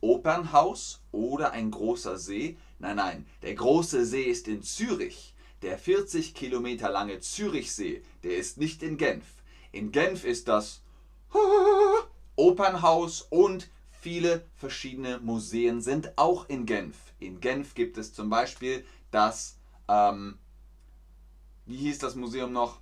Opernhaus 0.01 1.03
oder 1.11 1.51
ein 1.51 1.73
großer 1.73 2.17
See. 2.17 2.57
Nein, 2.79 2.95
nein, 2.95 3.27
der 3.43 3.55
große 3.55 4.07
See 4.07 4.23
ist 4.23 4.47
in 4.47 4.63
Zürich. 4.63 5.35
Der 5.63 5.79
40 5.79 6.33
Kilometer 6.35 6.91
lange 6.91 7.19
Zürichsee, 7.19 8.05
der 8.23 8.37
ist 8.37 8.57
nicht 8.57 8.85
in 8.85 8.99
Genf. 8.99 9.25
In 9.73 9.91
Genf 9.91 10.25
ist 10.25 10.47
das 10.47 10.83
Opernhaus 12.37 13.23
und 13.23 13.69
viele 13.91 14.45
verschiedene 14.55 15.19
Museen 15.19 15.81
sind 15.81 16.17
auch 16.17 16.49
in 16.49 16.67
Genf. 16.67 16.95
In 17.19 17.41
Genf 17.41 17.75
gibt 17.75 17.99
es 17.99 18.15
zum 18.15 18.31
Beispiel 18.31 18.85
das, 19.11 19.59
ähm, 19.89 20.39
wie 21.67 21.79
hieß 21.79 21.99
das 21.99 22.15
Museum 22.15 22.53
noch? 22.53 22.79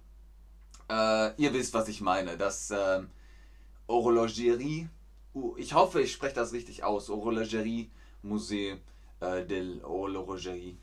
Äh, 0.90 1.34
ihr 1.40 1.52
wisst, 1.52 1.74
was 1.74 1.88
ich 1.88 2.00
meine. 2.00 2.36
Das 2.36 2.70
äh, 2.70 3.02
Horlogerie. 3.88 4.88
Uh, 5.34 5.54
ich 5.56 5.74
hoffe, 5.74 6.00
ich 6.00 6.12
spreche 6.12 6.34
das 6.34 6.52
richtig 6.52 6.84
aus. 6.84 7.08
Horlogerie 7.08 7.90
Musée 8.24 8.78
äh, 9.20 9.44
de 9.44 9.82
Horlogerie. 9.82 10.78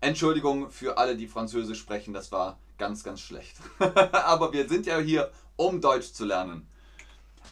Entschuldigung 0.00 0.70
für 0.70 0.98
alle, 0.98 1.16
die 1.16 1.28
Französisch 1.28 1.78
sprechen, 1.78 2.12
das 2.12 2.32
war 2.32 2.58
ganz, 2.76 3.04
ganz 3.04 3.20
schlecht. 3.20 3.56
Aber 3.78 4.52
wir 4.52 4.68
sind 4.68 4.86
ja 4.86 4.98
hier, 4.98 5.30
um 5.56 5.80
Deutsch 5.80 6.12
zu 6.12 6.24
lernen. 6.24 6.66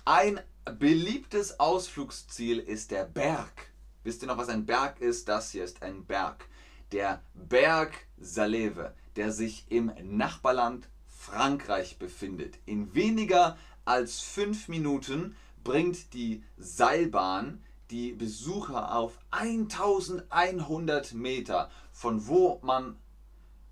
Ein 0.05 0.41
beliebtes 0.65 1.61
Ausflugsziel 1.61 2.59
ist 2.59 2.91
der 2.91 3.05
Berg. 3.05 3.71
Wisst 4.03 4.23
ihr 4.23 4.29
noch, 4.29 4.39
was 4.39 4.49
ein 4.49 4.67
Berg 4.67 5.01
ist? 5.01 5.29
Das 5.29 5.53
hier 5.53 5.63
ist 5.63 5.83
ein 5.83 6.05
Berg. 6.05 6.49
Der 6.91 7.23
Berg 7.35 7.93
Saleve, 8.19 8.95
der 9.15 9.31
sich 9.31 9.67
im 9.69 9.93
Nachbarland 10.03 10.89
Frankreich 11.21 11.99
befindet. 11.99 12.59
In 12.65 12.95
weniger 12.95 13.59
als 13.85 14.21
fünf 14.21 14.69
Minuten 14.69 15.37
bringt 15.63 16.15
die 16.15 16.43
Seilbahn 16.57 17.63
die 17.91 18.13
Besucher 18.13 18.95
auf 18.97 19.19
1100 19.31 21.13
Meter, 21.13 21.71
von 21.93 22.27
wo, 22.27 22.59
man, 22.63 22.97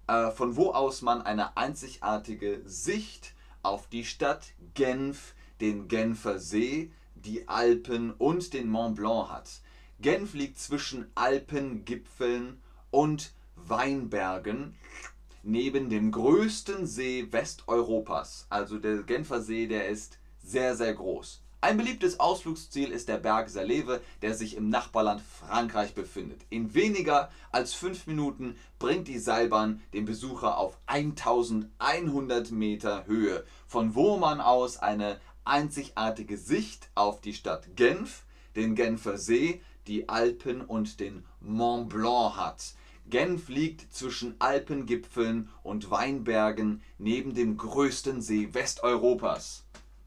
äh, 0.08 0.30
von 0.30 0.56
wo 0.56 0.72
aus 0.72 1.00
man 1.00 1.22
eine 1.22 1.56
einzigartige 1.56 2.60
Sicht 2.66 3.32
auf 3.62 3.88
die 3.88 4.04
Stadt 4.04 4.52
Genf 4.74 5.34
den 5.62 5.88
Genfer 5.88 6.38
See, 6.38 6.92
die 7.14 7.48
Alpen 7.48 8.12
und 8.12 8.52
den 8.52 8.68
Mont 8.68 8.96
Blanc 8.96 9.30
hat. 9.30 9.62
Genf 10.00 10.34
liegt 10.34 10.58
zwischen 10.58 11.10
Alpengipfeln 11.14 12.60
und 12.90 13.32
Weinbergen 13.56 14.76
neben 15.42 15.90
dem 15.90 16.10
größten 16.10 16.86
See 16.86 17.26
Westeuropas. 17.30 18.46
Also 18.50 18.78
der 18.78 19.02
Genfer 19.02 19.40
See, 19.40 19.66
der 19.66 19.88
ist 19.88 20.18
sehr, 20.42 20.76
sehr 20.76 20.94
groß. 20.94 21.42
Ein 21.60 21.76
beliebtes 21.76 22.20
Ausflugsziel 22.20 22.92
ist 22.92 23.08
der 23.08 23.16
Berg 23.16 23.50
Saleve, 23.50 24.00
der 24.22 24.34
sich 24.34 24.56
im 24.56 24.68
Nachbarland 24.68 25.20
Frankreich 25.20 25.92
befindet. 25.92 26.40
In 26.50 26.72
weniger 26.72 27.30
als 27.50 27.74
fünf 27.74 28.06
Minuten 28.06 28.54
bringt 28.78 29.08
die 29.08 29.18
Seilbahn 29.18 29.82
den 29.92 30.04
Besucher 30.04 30.56
auf 30.56 30.78
1100 30.86 32.52
Meter 32.52 33.06
Höhe, 33.06 33.44
von 33.66 33.96
wo 33.96 34.18
man 34.18 34.40
aus 34.40 34.76
eine 34.76 35.20
einzigartige 35.44 36.38
Sicht 36.38 36.90
auf 36.94 37.20
die 37.20 37.34
Stadt 37.34 37.74
Genf, 37.74 38.22
den 38.54 38.76
Genfer 38.76 39.18
See, 39.18 39.60
die 39.88 40.08
Alpen 40.08 40.60
und 40.60 41.00
den 41.00 41.24
Mont 41.40 41.88
Blanc 41.88 42.36
hat. 42.36 42.74
Genf 43.10 43.48
liegt 43.48 43.92
zwischen 43.92 44.34
Alpengipfeln 44.38 45.48
und 45.62 45.90
Weinbergen 45.90 46.82
neben 46.98 47.34
dem 47.34 47.56
größten 47.56 48.20
See 48.20 48.52
Westeuropas. 48.52 49.64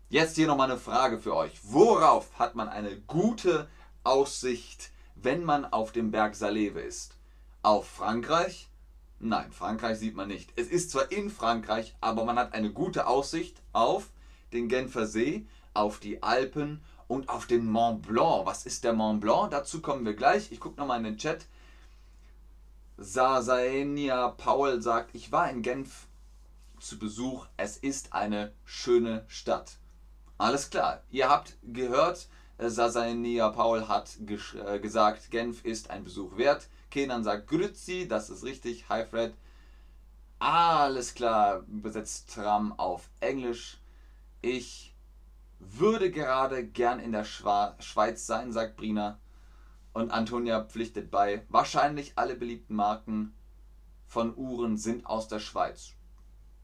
Jetzt 0.10 0.36
hier 0.36 0.48
nochmal 0.48 0.70
eine 0.70 0.80
Frage 0.80 1.18
für 1.18 1.36
euch. 1.36 1.60
Worauf 1.64 2.38
hat 2.38 2.54
man 2.54 2.70
eine 2.70 3.00
gute 3.02 3.68
Aussicht, 4.04 4.92
wenn 5.16 5.44
man 5.44 5.66
auf 5.66 5.92
dem 5.92 6.12
Berg 6.12 6.36
Saleve 6.36 6.82
ist? 6.82 7.16
Auf 7.64 7.88
Frankreich? 7.88 8.70
Nein, 9.20 9.52
Frankreich 9.52 9.98
sieht 9.98 10.16
man 10.16 10.28
nicht. 10.28 10.52
Es 10.56 10.68
ist 10.68 10.92
zwar 10.92 11.12
in 11.12 11.30
Frankreich, 11.30 11.96
aber 12.02 12.26
man 12.26 12.38
hat 12.38 12.54
eine 12.54 12.72
gute 12.72 13.08
Aussicht 13.08 13.62
auf 13.72 14.10
den 14.52 14.68
Genfer 14.68 15.08
See, 15.08 15.46
auf 15.74 16.00
die 16.00 16.22
Alpen 16.22 16.82
und 17.08 17.30
auf 17.30 17.46
den 17.46 17.66
Mont 17.66 18.04
Blanc. 18.04 18.46
Was 18.46 18.66
ist 18.66 18.84
der 18.84 18.94
Mont 18.94 19.22
Blanc? 19.22 19.52
Dazu 19.52 19.82
kommen 19.82 20.06
wir 20.06 20.14
gleich. 20.14 20.52
Ich 20.52 20.60
gucke 20.60 20.80
nochmal 20.80 20.98
in 21.00 21.06
den 21.06 21.18
Chat. 21.18 21.46
Sasaenia 23.02 24.28
Paul 24.38 24.80
sagt, 24.80 25.16
ich 25.16 25.32
war 25.32 25.50
in 25.50 25.64
Genf 25.64 26.06
zu 26.80 27.00
Besuch. 27.00 27.48
Es 27.58 27.78
ist 27.78 28.14
eine 28.14 28.54
schöne 28.64 29.26
Stadt. 29.28 29.78
Alles 30.38 30.70
klar. 30.70 31.02
Ihr 31.10 31.28
habt 31.28 31.58
gehört, 31.64 32.28
äh, 32.60 32.70
Sasaenia 32.70 33.50
Paul 33.50 33.88
hat 33.88 34.18
äh, 34.20 34.80
gesagt, 34.80 35.32
Genf 35.32 35.66
ist 35.66 35.90
ein 35.90 36.04
Besuch 36.04 36.38
wert. 36.38 36.68
Kenan 36.92 37.24
sagt 37.24 37.48
Grüzi, 37.48 38.08
das 38.08 38.30
ist 38.30 38.44
richtig. 38.44 38.88
Hi 38.88 39.04
Fred. 39.04 39.34
Alles 40.38 41.16
klar, 41.16 41.64
übersetzt 41.72 42.32
Tram 42.32 42.78
auf 42.78 43.10
Englisch. 43.20 43.80
Ich 44.42 44.94
würde 45.58 46.12
gerade 46.12 46.68
gern 46.68 47.00
in 47.00 47.14
der 47.14 47.24
Schwa 47.24 47.76
Schweiz 47.80 48.28
sein, 48.28 48.52
sagt 48.52 48.78
Brina. 48.78 49.18
Und 49.94 50.12
Antonia 50.12 50.64
pflichtet 50.64 51.12
bei. 51.12 51.46
Wahrscheinlich 51.50 52.14
alle 52.16 52.36
beliebten 52.36 52.76
Marken 52.76 53.34
von 54.08 54.36
Uhren 54.36 54.78
sind 54.78 55.06
aus 55.06 55.28
der 55.28 55.40
Schweiz. 55.40 55.94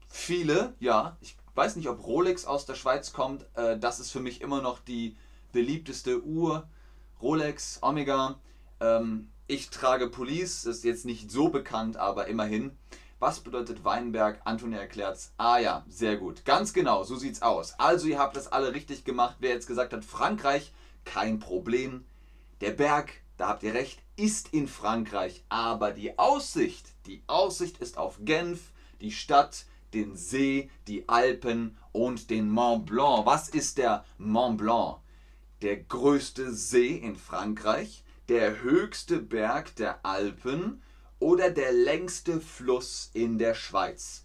Viele, 0.08 0.74
ja. 0.80 1.16
Ich 1.20 1.36
weiß 1.54 1.76
nicht, 1.76 1.88
ob 1.88 2.06
Rolex 2.06 2.44
aus 2.44 2.66
der 2.66 2.74
Schweiz 2.74 3.12
kommt. 3.12 3.46
Äh, 3.54 3.78
das 3.78 4.00
ist 4.00 4.10
für 4.10 4.20
mich 4.20 4.40
immer 4.40 4.62
noch 4.62 4.78
die 4.78 5.16
beliebteste 5.52 6.22
Uhr. 6.22 6.68
Rolex, 7.20 7.78
Omega. 7.82 8.38
Ähm, 8.80 9.30
ich 9.46 9.70
trage 9.70 10.08
Police, 10.08 10.64
ist 10.64 10.84
jetzt 10.84 11.04
nicht 11.04 11.30
so 11.30 11.48
bekannt, 11.48 11.96
aber 11.96 12.26
immerhin. 12.28 12.76
Was 13.18 13.40
bedeutet 13.40 13.84
Weinberg? 13.84 14.40
Antonia 14.44 14.78
erklärt's. 14.78 15.32
Ah 15.38 15.58
ja, 15.58 15.84
sehr 15.88 16.16
gut. 16.16 16.44
Ganz 16.44 16.72
genau, 16.72 17.02
so 17.02 17.16
sieht's 17.16 17.42
aus. 17.42 17.74
Also 17.78 18.06
ihr 18.06 18.18
habt 18.18 18.36
das 18.36 18.46
alle 18.52 18.74
richtig 18.74 19.04
gemacht. 19.04 19.36
Wer 19.40 19.50
jetzt 19.50 19.66
gesagt 19.66 19.92
hat, 19.92 20.04
Frankreich, 20.04 20.72
kein 21.04 21.40
Problem. 21.40 22.04
Der 22.60 22.72
Berg, 22.72 23.12
da 23.36 23.48
habt 23.48 23.62
ihr 23.62 23.74
recht, 23.74 24.02
ist 24.16 24.52
in 24.52 24.66
Frankreich. 24.66 25.44
Aber 25.48 25.92
die 25.92 26.18
Aussicht, 26.18 26.86
die 27.06 27.22
Aussicht 27.28 27.78
ist 27.78 27.98
auf 27.98 28.18
Genf, 28.20 28.72
die 29.00 29.12
Stadt, 29.12 29.64
den 29.94 30.16
See, 30.16 30.70
die 30.86 31.08
Alpen 31.08 31.76
und 31.92 32.30
den 32.30 32.50
Mont 32.50 32.86
Blanc. 32.86 33.26
Was 33.26 33.48
ist 33.48 33.78
der 33.78 34.04
Mont 34.18 34.58
Blanc? 34.58 34.98
Der 35.62 35.76
größte 35.76 36.52
See 36.52 36.96
in 36.96 37.16
Frankreich, 37.16 38.04
der 38.28 38.60
höchste 38.62 39.18
Berg 39.20 39.74
der 39.76 40.04
Alpen 40.04 40.82
oder 41.20 41.50
der 41.50 41.72
längste 41.72 42.40
Fluss 42.40 43.10
in 43.14 43.38
der 43.38 43.54
Schweiz? 43.54 44.24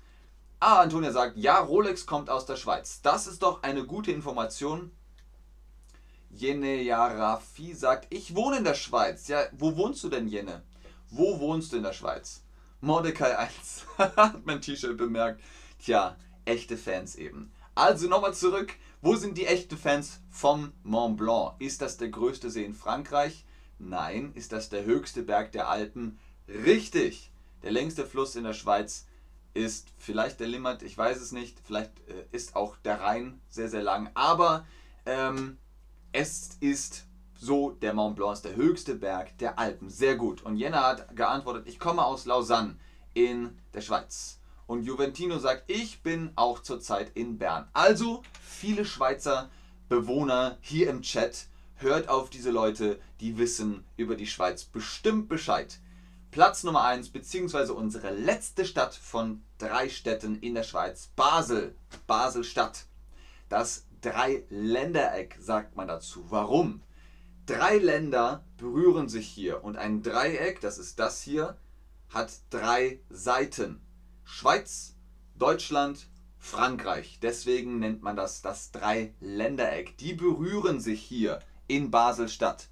Ah, 0.59 0.81
Antonia 0.81 1.11
sagt, 1.11 1.37
ja, 1.37 1.59
Rolex 1.59 2.05
kommt 2.05 2.29
aus 2.29 2.45
der 2.45 2.55
Schweiz. 2.55 3.01
Das 3.01 3.27
ist 3.27 3.43
doch 3.43 3.63
eine 3.63 3.85
gute 3.85 4.11
Information. 4.11 4.91
Jene 6.35 6.81
Jarafi 6.81 7.73
sagt, 7.73 8.07
ich 8.09 8.35
wohne 8.35 8.57
in 8.57 8.63
der 8.63 8.73
Schweiz. 8.73 9.27
Ja, 9.27 9.43
wo 9.51 9.75
wohnst 9.77 10.03
du 10.03 10.09
denn, 10.09 10.27
Jene? 10.27 10.63
Wo 11.09 11.39
wohnst 11.39 11.71
du 11.71 11.77
in 11.77 11.83
der 11.83 11.93
Schweiz? 11.93 12.43
Mordecai 12.81 13.37
1 13.37 13.85
hat 13.97 14.45
mein 14.45 14.61
T-Shirt 14.61 14.97
bemerkt. 14.97 15.41
Tja, 15.79 16.17
echte 16.45 16.75
Fans 16.75 17.15
eben. 17.15 17.51
Also 17.75 18.07
nochmal 18.07 18.33
zurück. 18.33 18.73
Wo 19.01 19.15
sind 19.15 19.37
die 19.37 19.45
echten 19.45 19.77
Fans 19.77 20.21
vom 20.31 20.73
Mont 20.83 21.17
Blanc? 21.17 21.53
Ist 21.59 21.81
das 21.81 21.97
der 21.97 22.09
größte 22.09 22.49
See 22.49 22.65
in 22.65 22.73
Frankreich? 22.73 23.45
Nein. 23.77 24.31
Ist 24.33 24.53
das 24.53 24.69
der 24.69 24.85
höchste 24.85 25.21
Berg 25.23 25.51
der 25.51 25.69
Alpen? 25.69 26.19
Richtig. 26.47 27.31
Der 27.61 27.71
längste 27.71 28.05
Fluss 28.05 28.35
in 28.35 28.43
der 28.43 28.53
Schweiz 28.53 29.05
ist 29.53 29.89
vielleicht 29.97 30.39
der 30.39 30.47
Limmat, 30.47 30.81
ich 30.81 30.97
weiß 30.97 31.21
es 31.21 31.31
nicht. 31.31 31.59
Vielleicht 31.63 31.91
äh, 32.09 32.25
ist 32.31 32.55
auch 32.55 32.75
der 32.77 33.01
Rhein 33.01 33.39
sehr, 33.49 33.69
sehr 33.69 33.83
lang. 33.83 34.09
Aber 34.15 34.65
ähm, 35.05 35.57
es 36.13 36.57
ist 36.59 37.07
so, 37.33 37.71
der 37.71 37.93
Mont 37.93 38.15
Blanc 38.15 38.35
ist 38.35 38.45
der 38.45 38.55
höchste 38.55 38.95
Berg 38.95 39.37
der 39.39 39.59
Alpen. 39.59 39.89
Sehr 39.89 40.15
gut. 40.15 40.43
Und 40.43 40.55
Jenna 40.55 40.83
hat 40.83 41.15
geantwortet, 41.15 41.67
ich 41.67 41.79
komme 41.79 42.05
aus 42.05 42.25
Lausanne 42.25 42.77
in 43.13 43.57
der 43.73 43.81
Schweiz. 43.81 44.39
Und 44.67 44.83
Juventino 44.83 45.39
sagt, 45.39 45.69
ich 45.69 46.03
bin 46.03 46.31
auch 46.35 46.61
zurzeit 46.61 47.11
in 47.15 47.37
Bern. 47.37 47.67
Also 47.73 48.21
viele 48.41 48.85
Schweizer 48.85 49.49
Bewohner 49.89 50.57
hier 50.61 50.89
im 50.89 51.01
Chat. 51.01 51.47
Hört 51.75 52.07
auf 52.07 52.29
diese 52.29 52.51
Leute, 52.51 53.01
die 53.19 53.37
wissen 53.37 53.83
über 53.97 54.15
die 54.15 54.27
Schweiz 54.27 54.63
bestimmt 54.63 55.27
Bescheid. 55.27 55.79
Platz 56.31 56.63
Nummer 56.63 56.83
1, 56.83 57.09
beziehungsweise 57.09 57.73
unsere 57.73 58.11
letzte 58.11 58.65
Stadt 58.65 58.95
von 58.95 59.43
drei 59.57 59.89
Städten 59.89 60.39
in 60.39 60.53
der 60.53 60.63
Schweiz, 60.63 61.09
Basel. 61.15 61.75
Basel-Stadt. 62.07 62.85
Das 63.49 63.85
Dreiländereck 64.03 65.37
sagt 65.39 65.75
man 65.75 65.87
dazu. 65.87 66.25
Warum? 66.29 66.83
Drei 67.45 67.77
Länder 67.77 68.45
berühren 68.57 69.09
sich 69.09 69.27
hier 69.27 69.63
und 69.63 69.77
ein 69.77 70.03
Dreieck, 70.03 70.61
das 70.61 70.77
ist 70.77 70.99
das 70.99 71.21
hier, 71.21 71.57
hat 72.09 72.31
drei 72.49 72.99
Seiten. 73.09 73.81
Schweiz, 74.23 74.95
Deutschland, 75.35 76.07
Frankreich. 76.37 77.19
Deswegen 77.21 77.79
nennt 77.79 78.01
man 78.01 78.15
das 78.15 78.41
das 78.41 78.71
Dreiländereck. 78.71 79.97
Die 79.97 80.13
berühren 80.13 80.79
sich 80.79 81.01
hier 81.01 81.39
in 81.67 81.89
Basel-Stadt. 81.89 82.69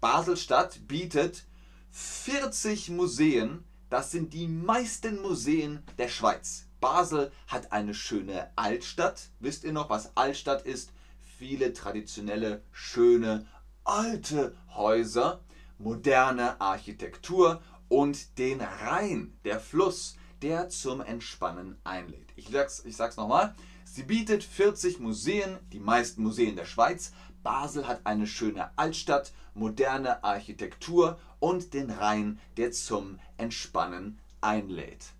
Basel-Stadt 0.00 0.88
bietet 0.88 1.44
40 1.90 2.90
Museen. 2.90 3.64
Das 3.90 4.10
sind 4.10 4.32
die 4.32 4.48
meisten 4.48 5.20
Museen 5.20 5.82
der 5.98 6.08
Schweiz. 6.08 6.63
Basel 6.84 7.32
hat 7.46 7.72
eine 7.72 7.94
schöne 7.94 8.50
Altstadt. 8.56 9.30
Wisst 9.40 9.64
ihr 9.64 9.72
noch, 9.72 9.88
was 9.88 10.14
Altstadt 10.18 10.66
ist? 10.66 10.92
Viele 11.38 11.72
traditionelle, 11.72 12.60
schöne, 12.72 13.46
alte 13.84 14.54
Häuser, 14.68 15.40
moderne 15.78 16.60
Architektur 16.60 17.62
und 17.88 18.36
den 18.36 18.60
Rhein, 18.60 19.34
der 19.46 19.60
Fluss, 19.60 20.18
der 20.42 20.68
zum 20.68 21.00
Entspannen 21.00 21.78
einlädt. 21.84 22.34
Ich 22.36 22.48
sag's, 22.48 22.84
ich 22.84 22.96
sag's 22.96 23.16
nochmal. 23.16 23.54
Sie 23.86 24.02
bietet 24.02 24.44
40 24.44 25.00
Museen, 25.00 25.56
die 25.72 25.80
meisten 25.80 26.22
Museen 26.22 26.54
der 26.54 26.66
Schweiz. 26.66 27.12
Basel 27.42 27.88
hat 27.88 28.02
eine 28.04 28.26
schöne 28.26 28.76
Altstadt, 28.76 29.32
moderne 29.54 30.22
Architektur 30.22 31.18
und 31.40 31.72
den 31.72 31.90
Rhein, 31.90 32.38
der 32.58 32.72
zum 32.72 33.20
Entspannen 33.38 34.18
einlädt. 34.42 35.14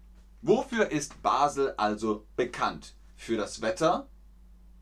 Wofür 0.47 0.91
ist 0.91 1.23
Basel 1.23 1.73
also 1.79 2.27
bekannt? 2.37 2.93
Für 3.17 3.39
das 3.39 3.63
Wetter? 3.63 4.11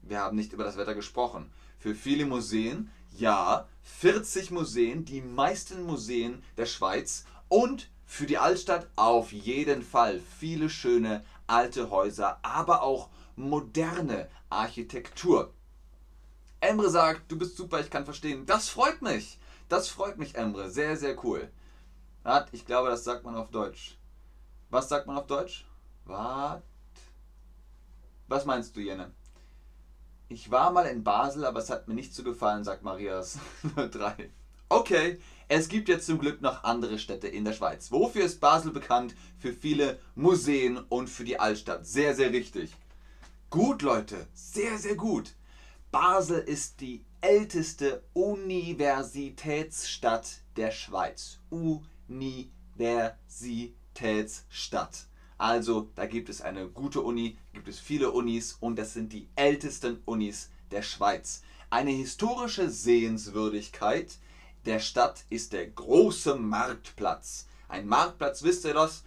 Wir 0.03 0.19
haben 0.19 0.37
nicht 0.37 0.53
über 0.53 0.65
das 0.65 0.77
Wetter 0.77 0.97
gesprochen. 0.97 1.53
Für 1.79 1.95
viele 1.95 2.27
Museen? 2.27 2.91
Ja, 3.17 3.69
40 3.83 4.51
Museen, 4.51 5.05
die 5.05 5.21
meisten 5.21 5.85
Museen 5.85 6.43
der 6.57 6.67
Schweiz 6.67 7.27
und 7.49 7.89
für 8.05 8.27
die 8.27 8.39
Altstadt 8.39 8.89
auf 8.97 9.31
jeden 9.31 9.83
Fall 9.83 10.21
viele 10.37 10.69
schöne 10.69 11.25
alte 11.47 11.91
Häuser, 11.91 12.41
aber 12.43 12.83
auch 12.83 13.09
moderne 13.37 14.29
Architektur. 14.51 15.55
Emre 16.59 16.91
sagt, 16.91 17.31
du 17.31 17.39
bist 17.39 17.57
super, 17.57 17.79
ich 17.79 17.91
kann 17.91 18.05
verstehen. 18.05 18.47
Das 18.47 18.69
freut 18.69 19.01
mich. 19.01 19.39
Das 19.69 19.89
freut 19.89 20.19
mich, 20.19 20.35
Emre. 20.35 20.73
Sehr, 20.73 20.97
sehr 20.97 21.25
cool. 21.25 21.49
Ich 22.51 22.67
glaube, 22.67 22.89
das 22.89 23.05
sagt 23.05 23.23
man 23.23 23.37
auf 23.37 23.53
Deutsch. 23.53 23.97
Was 24.73 24.89
sagt 24.89 25.07
man 25.07 25.19
auf 25.19 25.27
Deutsch? 25.27 25.67
Was? 26.07 26.63
Was 28.27 28.47
meinst 28.47 28.75
du, 28.75 28.81
Jenne? 28.81 29.13
Ich 30.31 30.51
war 30.51 30.73
mal 30.73 30.87
in 30.87 31.05
Basel, 31.05 31.45
aber 31.45 31.61
es 31.61 31.69
hat 31.69 31.89
mir 31.89 31.95
nicht 31.95 32.15
so 32.15 32.23
gefallen, 32.23 32.65
sagt 32.65 32.83
Marias 32.83 33.39
03. 33.77 34.31
Okay, 34.71 35.21
es 35.49 35.69
gibt 35.69 35.91
jetzt 35.91 36.07
zum 36.07 36.19
Glück 36.19 36.41
noch 36.41 36.65
andere 36.65 36.99
Städte 36.99 37.29
in 37.29 37.45
der 37.45 37.53
Schweiz. 37.53 37.93
Wofür 37.93 38.25
ist 38.25 38.41
Basel 38.41 38.73
bekannt? 38.73 39.15
Für 39.39 39.53
viele 39.53 39.99
Museen 40.15 40.79
und 40.79 41.11
für 41.11 41.25
die 41.25 41.39
Altstadt. 41.39 41.87
Sehr, 41.87 42.15
sehr 42.15 42.33
richtig. 42.33 42.75
Gut, 43.51 43.83
Leute, 43.83 44.27
sehr, 44.33 44.79
sehr 44.79 44.97
gut. 44.97 45.35
Basel 45.91 46.39
ist 46.39 46.81
die 46.81 47.05
älteste 47.21 48.05
Universitätsstadt 48.15 50.41
der 50.57 50.71
Schweiz. 50.71 51.41
Universitätsstadt. 53.93 55.07
Also, 55.39 55.91
da 55.97 56.07
gibt 56.07 56.29
es 56.29 56.41
eine 56.41 56.69
gute 56.69 57.01
Uni, 57.01 57.37
gibt 57.53 57.69
es 57.69 57.79
viele 57.79 58.11
Unis 58.13 58.57
und 58.61 58.77
das 58.79 58.95
sind 58.95 59.13
die 59.13 59.29
ältesten 59.35 60.01
Unis 60.05 60.51
der 60.71 60.83
Schweiz. 60.83 61.43
Eine 61.71 61.91
historische 61.91 62.71
Sehenswürdigkeit 62.71 64.19
der 64.67 64.79
Stadt 64.79 65.25
ist 65.31 65.53
der 65.53 65.67
große 65.67 66.37
Marktplatz. 66.37 67.49
Ein 67.69 67.89
Marktplatz, 67.89 68.43
wisst 68.43 68.65
ihr 68.65 68.75
das? 68.75 69.03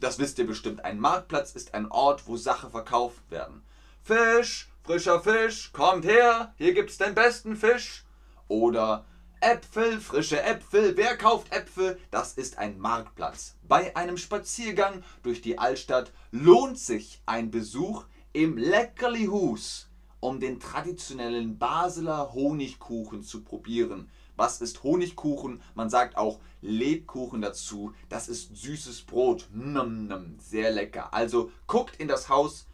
Das 0.00 0.18
wisst 0.18 0.38
ihr 0.38 0.46
bestimmt. 0.46 0.84
Ein 0.84 0.98
Marktplatz 0.98 1.52
ist 1.52 1.74
ein 1.74 1.90
Ort, 1.90 2.26
wo 2.26 2.36
Sachen 2.36 2.70
verkauft 2.70 3.30
werden. 3.30 3.62
Fisch, 4.02 4.70
frischer 4.82 5.20
Fisch, 5.20 5.72
kommt 5.72 6.04
her, 6.04 6.54
hier 6.56 6.72
gibt's 6.72 6.98
den 6.98 7.14
besten 7.14 7.56
Fisch. 7.56 8.04
Oder 8.48 9.04
Äpfel, 9.42 10.00
frische 10.00 10.40
Äpfel, 10.40 10.96
wer 10.96 11.16
kauft 11.16 11.52
Äpfel? 11.52 11.98
Das 12.12 12.34
ist 12.34 12.58
ein 12.58 12.78
Marktplatz. 12.78 13.56
Bei 13.66 13.96
einem 13.96 14.16
Spaziergang 14.16 15.02
durch 15.24 15.42
die 15.42 15.58
Altstadt 15.58 16.12
lohnt 16.30 16.78
sich 16.78 17.20
ein 17.26 17.50
Besuch 17.50 18.04
im 18.32 18.56
Leckerlihus, 18.56 19.88
um 20.20 20.38
den 20.38 20.60
traditionellen 20.60 21.58
Basler 21.58 22.32
Honigkuchen 22.32 23.24
zu 23.24 23.42
probieren. 23.42 24.08
Was 24.36 24.60
ist 24.60 24.84
Honigkuchen? 24.84 25.60
Man 25.74 25.90
sagt 25.90 26.16
auch 26.16 26.38
Lebkuchen 26.60 27.42
dazu. 27.42 27.94
Das 28.08 28.28
ist 28.28 28.56
süßes 28.56 29.02
Brot. 29.02 29.48
Nom, 29.52 30.06
nom, 30.06 30.38
sehr 30.38 30.70
lecker. 30.70 31.12
Also 31.12 31.50
guckt 31.66 31.96
in 31.96 32.06
das 32.06 32.28
Haus 32.28 32.68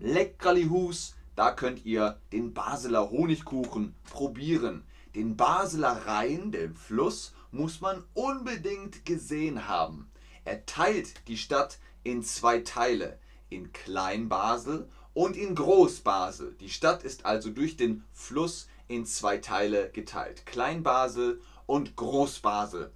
Leckerlihus. 0.00 1.14
Da 1.36 1.52
könnt 1.52 1.86
ihr 1.86 2.18
den 2.32 2.52
Basler 2.52 3.12
Honigkuchen 3.12 3.94
probieren. 4.10 4.84
Den 5.14 5.36
Basler 5.36 6.06
Rhein, 6.06 6.52
den 6.52 6.74
Fluss, 6.74 7.32
muss 7.50 7.80
man 7.80 8.02
unbedingt 8.14 9.04
gesehen 9.04 9.68
haben. 9.68 10.10
Er 10.44 10.64
teilt 10.64 11.28
die 11.28 11.36
Stadt 11.36 11.78
in 12.02 12.22
zwei 12.22 12.60
Teile, 12.60 13.18
in 13.50 13.72
Klein-Basel 13.72 14.88
und 15.14 15.36
in 15.36 15.54
Groß-Basel. 15.54 16.56
Die 16.60 16.70
Stadt 16.70 17.04
ist 17.04 17.26
also 17.26 17.50
durch 17.50 17.76
den 17.76 18.04
Fluss 18.12 18.68
in 18.88 19.04
zwei 19.04 19.38
Teile 19.38 19.90
geteilt. 19.90 20.46
Klein-Basel 20.46 21.40
und 21.66 21.96
Groß-Basel. 21.96 22.90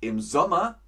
Im 0.00 0.20
Sommer 0.20 0.78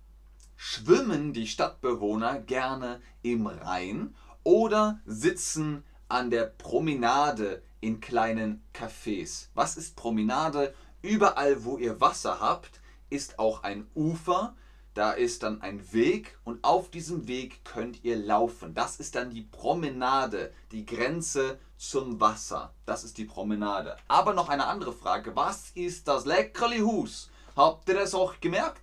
schwimmen 0.57 1.33
die 1.33 1.49
Stadtbewohner 1.49 2.39
gerne 2.41 3.03
im 3.23 3.49
Rhein 3.49 4.15
oder 4.45 5.01
sitzen 5.05 5.85
an 6.09 6.31
der 6.31 6.45
Promenade 6.45 7.63
in 7.83 8.01
kleinen 8.01 8.63
Cafés. 8.73 9.49
Was 9.55 9.77
ist 9.77 9.97
Promenade? 9.97 10.73
Überall, 11.03 11.65
wo 11.65 11.77
ihr 11.77 12.01
Wasser 12.01 12.41
habt, 12.41 12.81
ist 13.11 13.39
auch 13.39 13.65
ein 13.65 13.87
Ufer. 13.95 14.55
Da 14.95 15.13
ist 15.13 15.43
dann 15.43 15.63
ein 15.63 15.93
Weg 15.93 16.39
und 16.45 16.63
auf 16.65 16.91
diesem 16.91 17.27
Weg 17.27 17.65
könnt 17.65 18.05
ihr 18.05 18.17
laufen. 18.17 18.75
Das 18.75 18.97
ist 18.97 19.15
dann 19.15 19.31
die 19.31 19.43
Promenade, 19.43 20.53
die 20.71 20.87
Grenze 20.87 21.59
zum 21.77 22.21
Wasser. 22.21 22.73
Das 22.87 23.03
ist 23.03 23.19
die 23.19 23.25
Promenade. 23.25 23.97
Aber 24.07 24.33
noch 24.33 24.49
eine 24.49 24.67
andere 24.67 24.93
Frage. 24.93 25.35
Was 25.35 25.71
ist 25.75 26.07
das 26.07 26.25
Leckerlihus? 26.25 27.31
Habt 27.57 27.89
ihr 27.89 27.97
das 27.97 28.15
auch 28.15 28.39
gemerkt? 28.41 28.83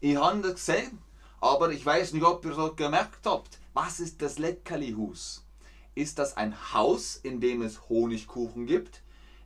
Ich 0.00 0.16
habe 0.16 0.40
das 0.40 0.54
gesehen. 0.54 0.98
Aber 1.40 1.70
ich 1.70 1.86
weiß 1.86 2.14
nicht, 2.14 2.24
ob 2.24 2.44
ihr 2.44 2.54
so 2.54 2.74
gemerkt 2.74 3.24
habt. 3.26 3.58
Was 3.74 4.00
ist 4.00 4.20
das 4.20 4.38
Leckerlihus? 4.38 5.44
Ist 6.00 6.18
das 6.18 6.34
ein 6.38 6.72
Haus, 6.72 7.16
in 7.16 7.40
dem 7.42 7.60
es 7.60 7.90
Honigkuchen 7.90 8.64
gibt? 8.64 9.02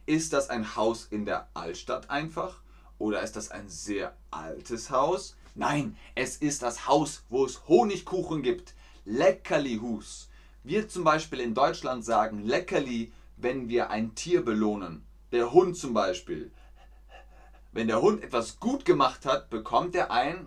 Ist 0.07 0.33
das 0.33 0.51
ein 0.51 0.77
Haus 0.77 1.09
in 1.11 1.25
der 1.25 1.49
Altstadt 1.53 2.11
einfach? 2.11 2.61
Oder 2.97 3.23
ist 3.23 3.35
das 3.35 3.51
ein 3.51 3.69
sehr 3.69 4.17
altes 4.31 4.89
Haus? 4.89 5.37
Nein, 5.57 5.97
es 6.15 6.37
ist 6.37 6.63
das 6.63 6.87
Haus, 6.87 7.25
wo 7.29 7.45
es 7.45 7.67
Honigkuchen 7.67 8.45
gibt. 8.45 8.75
Leckerlihus. 9.05 10.31
Wir 10.63 10.89
zum 10.89 11.03
Beispiel 11.03 11.41
in 11.41 11.55
Deutschland 11.55 12.05
sagen 12.05 12.45
Leckerli, 12.45 13.11
wenn 13.37 13.69
wir 13.69 13.91
ein 13.91 14.15
Tier 14.15 14.45
belohnen. 14.45 15.05
Der 15.33 15.53
Hund 15.53 15.77
zum 15.77 15.93
Beispiel. 15.93 16.53
Wenn 17.73 17.89
der 17.89 18.01
Hund 18.01 18.23
etwas 18.23 18.61
gut 18.61 18.85
gemacht 18.85 19.27
hat, 19.27 19.51
bekommt 19.51 19.97
er 19.97 20.13
ein 20.13 20.47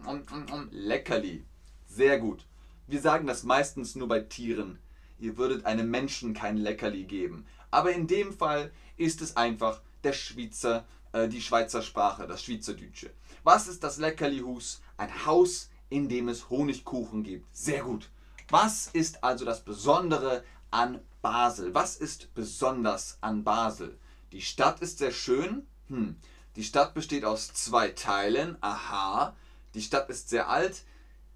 Leckerli. 0.71 1.43
Sehr 1.85 2.17
gut. 2.17 2.47
Wir 2.87 3.01
sagen 3.01 3.27
das 3.27 3.43
meistens 3.43 3.95
nur 3.95 4.07
bei 4.07 4.21
Tieren. 4.21 4.79
Ihr 5.19 5.37
würdet 5.37 5.65
einem 5.65 5.89
Menschen 5.89 6.33
kein 6.33 6.57
Leckerli 6.57 7.03
geben. 7.03 7.45
Aber 7.71 7.91
in 7.91 8.07
dem 8.07 8.31
Fall 8.31 8.71
ist 8.97 9.21
es 9.21 9.35
einfach 9.35 9.81
der 10.03 10.13
Schweizer, 10.13 10.85
äh, 11.11 11.27
die 11.27 11.41
Schweizer 11.41 11.81
Sprache, 11.81 12.27
das 12.27 12.43
Schweizerdeutsche. 12.43 13.11
Was 13.43 13.67
ist 13.67 13.83
das 13.83 13.97
Leckerlihus? 13.97 14.81
Ein 14.97 15.25
Haus, 15.25 15.69
in 15.89 16.09
dem 16.09 16.29
es 16.29 16.49
Honigkuchen 16.49 17.23
gibt. 17.23 17.45
Sehr 17.55 17.83
gut. 17.83 18.09
Was 18.49 18.87
ist 18.87 19.23
also 19.23 19.45
das 19.45 19.63
Besondere 19.63 20.43
an 20.71 20.99
Basel? 21.21 21.73
Was 21.73 21.97
ist 21.97 22.33
besonders 22.33 23.17
an 23.21 23.43
Basel? 23.43 23.97
Die 24.31 24.41
Stadt 24.41 24.81
ist 24.81 24.99
sehr 24.99 25.11
schön. 25.11 25.65
Hm. 25.87 26.15
Die 26.55 26.63
Stadt 26.63 26.93
besteht 26.93 27.25
aus 27.25 27.53
zwei 27.53 27.89
Teilen. 27.89 28.57
Aha. 28.61 29.35
Die 29.73 29.81
Stadt 29.81 30.09
ist 30.09 30.29
sehr 30.29 30.49
alt. 30.49 30.83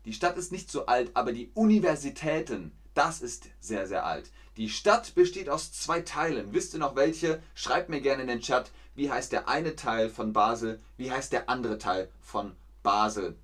Die 0.06 0.14
Stadt 0.14 0.38
ist 0.38 0.52
nicht 0.52 0.72
so 0.72 0.88
alt, 0.88 1.12
aber 1.14 1.32
die 1.32 1.52
Universitäten, 1.54 2.72
das 2.94 3.22
ist 3.22 3.48
sehr, 3.60 3.88
sehr 3.88 4.06
alt. 4.06 4.32
Die 4.58 4.70
Stadt 4.70 5.16
besteht 5.16 5.50
aus 5.50 5.72
zwei 5.72 6.02
Teilen. 6.02 6.54
Wisst 6.54 6.74
ihr 6.74 6.80
noch 6.80 6.96
welche? 6.96 7.42
Schreibt 7.56 7.90
mir 7.90 8.02
gerne 8.02 8.24
in 8.24 8.28
den 8.28 8.42
Chat, 8.42 8.72
wie 8.96 9.10
heißt 9.10 9.32
der 9.32 9.48
eine 9.48 9.76
Teil 9.76 10.10
von 10.10 10.34
Basel, 10.34 10.80
wie 10.98 11.12
heißt 11.12 11.32
der 11.32 11.50
andere 11.50 11.78
Teil 11.78 12.10
von 12.22 12.56
Basel. 12.84 13.36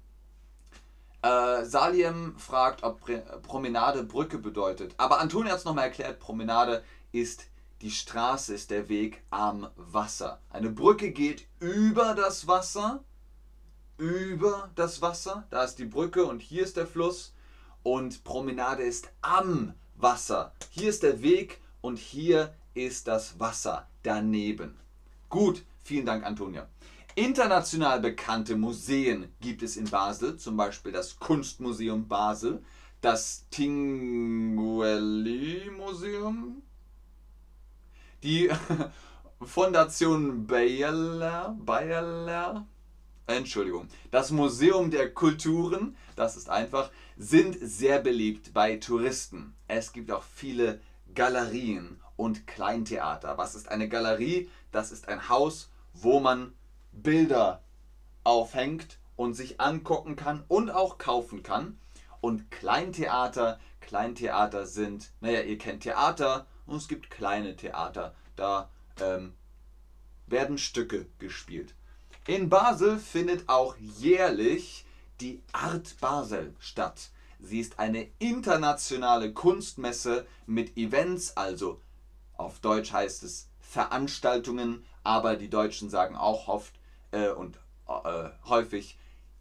Äh, 1.22 1.66
Saliem 1.66 2.38
fragt, 2.38 2.84
ob 2.84 3.02
Promenade 3.44 4.04
Brücke 4.04 4.38
bedeutet. 4.38 4.94
Aber 4.98 5.20
Antonia 5.20 5.54
hat 5.54 5.60
es 5.60 5.66
nochmal 5.66 5.86
erklärt, 5.86 6.20
Promenade 6.20 6.84
ist 7.12 7.48
die 7.82 7.92
Straße 7.92 8.56
ist 8.56 8.72
der 8.72 8.90
Weg 8.90 9.22
am 9.30 9.70
Wasser. 9.76 10.40
Eine 10.50 10.72
Brücke 10.72 11.12
geht 11.12 11.46
über 11.60 12.16
das 12.16 12.48
Wasser. 12.48 13.04
Über 13.98 14.72
das 14.76 15.02
Wasser. 15.02 15.46
Da 15.52 15.64
ist 15.64 15.76
die 15.76 15.86
Brücke 15.86 16.26
und 16.26 16.42
hier 16.42 16.64
ist 16.64 16.78
der 16.78 16.88
Fluss. 16.88 17.34
Und 17.88 18.26
Promenade 18.26 18.84
ist 18.84 19.14
am 19.22 19.74
Wasser. 19.96 20.52
Hier 20.72 20.90
ist 20.90 21.04
der 21.04 21.22
Weg 21.22 21.62
und 21.80 21.98
hier 21.98 22.54
ist 22.74 23.08
das 23.08 23.40
Wasser 23.40 23.88
daneben. 24.04 24.78
Gut, 25.30 25.64
vielen 25.86 26.06
Dank, 26.06 26.26
Antonia. 26.26 26.68
International 27.16 28.02
bekannte 28.02 28.58
Museen 28.58 29.34
gibt 29.40 29.64
es 29.64 29.78
in 29.78 29.86
Basel, 29.86 30.36
zum 30.36 30.58
Beispiel 30.58 30.92
das 30.92 31.18
Kunstmuseum 31.18 32.10
Basel, 32.10 32.62
das 33.00 33.46
Tinguely 33.52 35.72
Museum, 35.78 36.62
die 38.22 38.50
Fondation 39.42 40.46
Bayer, 40.46 41.56
Bayer, 41.58 42.68
Entschuldigung, 43.28 43.90
das 44.10 44.32
Museum 44.32 44.90
der 44.90 45.14
Kulturen, 45.14 45.98
das 46.16 46.38
ist 46.38 46.50
einfach, 46.50 46.90
sind 47.18 47.58
sehr 47.62 48.00
beliebt 48.00 48.54
bei 48.54 48.78
Touristen. 48.78 49.54
Es 49.68 49.92
gibt 49.92 50.12
auch 50.12 50.24
viele 50.24 50.80
Galerien 51.14 52.00
und 52.16 52.48
Kleintheater. 52.48 53.38
Was 53.38 53.54
ist 53.54 53.68
eine 53.68 53.90
Galerie? 53.90 54.50
Das 54.72 54.94
ist 54.94 55.10
ein 55.10 55.28
Haus, 55.28 55.70
wo 55.94 56.22
man 56.22 56.54
Bilder 56.94 57.64
aufhängt 58.24 58.98
und 59.18 59.34
sich 59.34 59.60
angucken 59.60 60.16
kann 60.16 60.46
und 60.48 60.70
auch 60.70 60.98
kaufen 60.98 61.44
kann. 61.44 61.78
Und 62.22 62.50
Kleintheater, 62.50 63.60
Kleintheater 63.82 64.66
sind, 64.66 65.12
naja, 65.20 65.42
ihr 65.42 65.58
kennt 65.58 65.84
Theater 65.84 66.48
und 66.66 66.78
es 66.78 66.88
gibt 66.88 67.10
kleine 67.10 67.58
Theater. 67.58 68.16
Da 68.38 68.70
ähm, 69.02 69.34
werden 70.28 70.58
Stücke 70.58 71.08
gespielt. 71.20 71.76
In 72.28 72.50
Basel 72.50 73.00
findet 73.00 73.48
auch 73.48 73.78
jährlich 73.78 74.84
die 75.22 75.42
Art 75.54 75.96
Basel 76.02 76.54
statt. 76.60 77.10
Sie 77.40 77.62
ist 77.62 77.80
eine 77.80 78.06
internationale 78.20 79.32
Kunstmesse 79.32 80.28
mit 80.46 80.76
Events, 80.76 81.38
also 81.38 81.80
auf 82.36 82.60
Deutsch 82.60 82.92
heißt 82.92 83.24
es 83.24 83.48
Veranstaltungen, 83.62 84.84
aber 85.06 85.38
die 85.38 85.50
Deutschen 85.50 85.90
sagen 85.90 86.18
auch 86.18 86.50
oft 86.50 86.74
äh, 87.12 87.30
und 87.30 87.60
äh, 87.88 88.30
häufig 88.46 88.98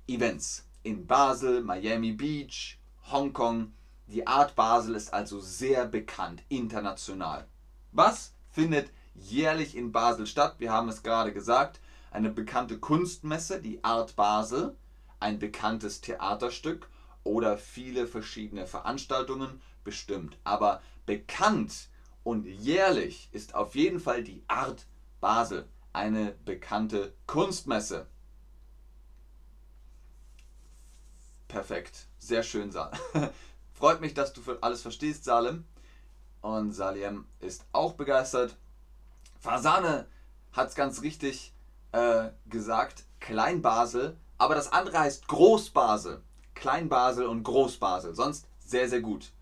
Events. 0.06 0.64
In 0.84 1.08
Basel, 1.08 1.64
Miami 1.64 2.12
Beach, 2.12 2.78
Hongkong, 3.10 3.72
die 4.06 4.28
Art 4.28 4.54
Basel 4.54 4.94
ist 4.94 5.12
also 5.12 5.40
sehr 5.40 5.86
bekannt 5.86 6.44
international. 6.48 7.48
Was 7.90 8.32
findet 8.48 8.92
jährlich 9.16 9.76
in 9.76 9.90
Basel 9.90 10.28
statt? 10.28 10.54
Wir 10.58 10.72
haben 10.72 10.88
es 10.88 11.02
gerade 11.02 11.32
gesagt. 11.32 11.80
Eine 12.16 12.30
bekannte 12.30 12.78
Kunstmesse, 12.78 13.60
die 13.60 13.84
Art 13.84 14.16
Basel, 14.16 14.74
ein 15.20 15.38
bekanntes 15.38 16.00
Theaterstück 16.00 16.88
oder 17.24 17.58
viele 17.58 18.06
verschiedene 18.06 18.66
Veranstaltungen 18.66 19.60
bestimmt. 19.84 20.38
Aber 20.42 20.80
bekannt 21.04 21.90
und 22.24 22.46
jährlich 22.46 23.28
ist 23.32 23.54
auf 23.54 23.74
jeden 23.74 24.00
Fall 24.00 24.24
die 24.24 24.42
Art 24.48 24.86
Basel, 25.20 25.68
eine 25.92 26.32
bekannte 26.46 27.12
Kunstmesse. 27.26 28.06
Perfekt, 31.48 32.06
sehr 32.18 32.42
schön, 32.42 32.72
Salem. 32.72 32.98
Freut 33.74 34.00
mich, 34.00 34.14
dass 34.14 34.32
du 34.32 34.40
alles 34.62 34.80
verstehst, 34.80 35.24
Salem. 35.24 35.66
Und 36.40 36.72
Salem 36.72 37.26
ist 37.40 37.66
auch 37.72 37.92
begeistert. 37.92 38.56
Fasane 39.38 40.08
hat 40.52 40.70
es 40.70 40.74
ganz 40.74 41.02
richtig 41.02 41.52
äh, 41.96 42.30
gesagt, 42.50 43.04
Kleinbasel, 43.20 44.18
aber 44.36 44.54
das 44.54 44.70
andere 44.70 45.00
heißt 45.00 45.28
Großbasel. 45.28 46.20
Kleinbasel 46.54 47.26
und 47.26 47.42
Großbasel, 47.42 48.14
sonst 48.14 48.46
sehr, 48.58 48.88
sehr 48.88 49.00
gut. 49.00 49.32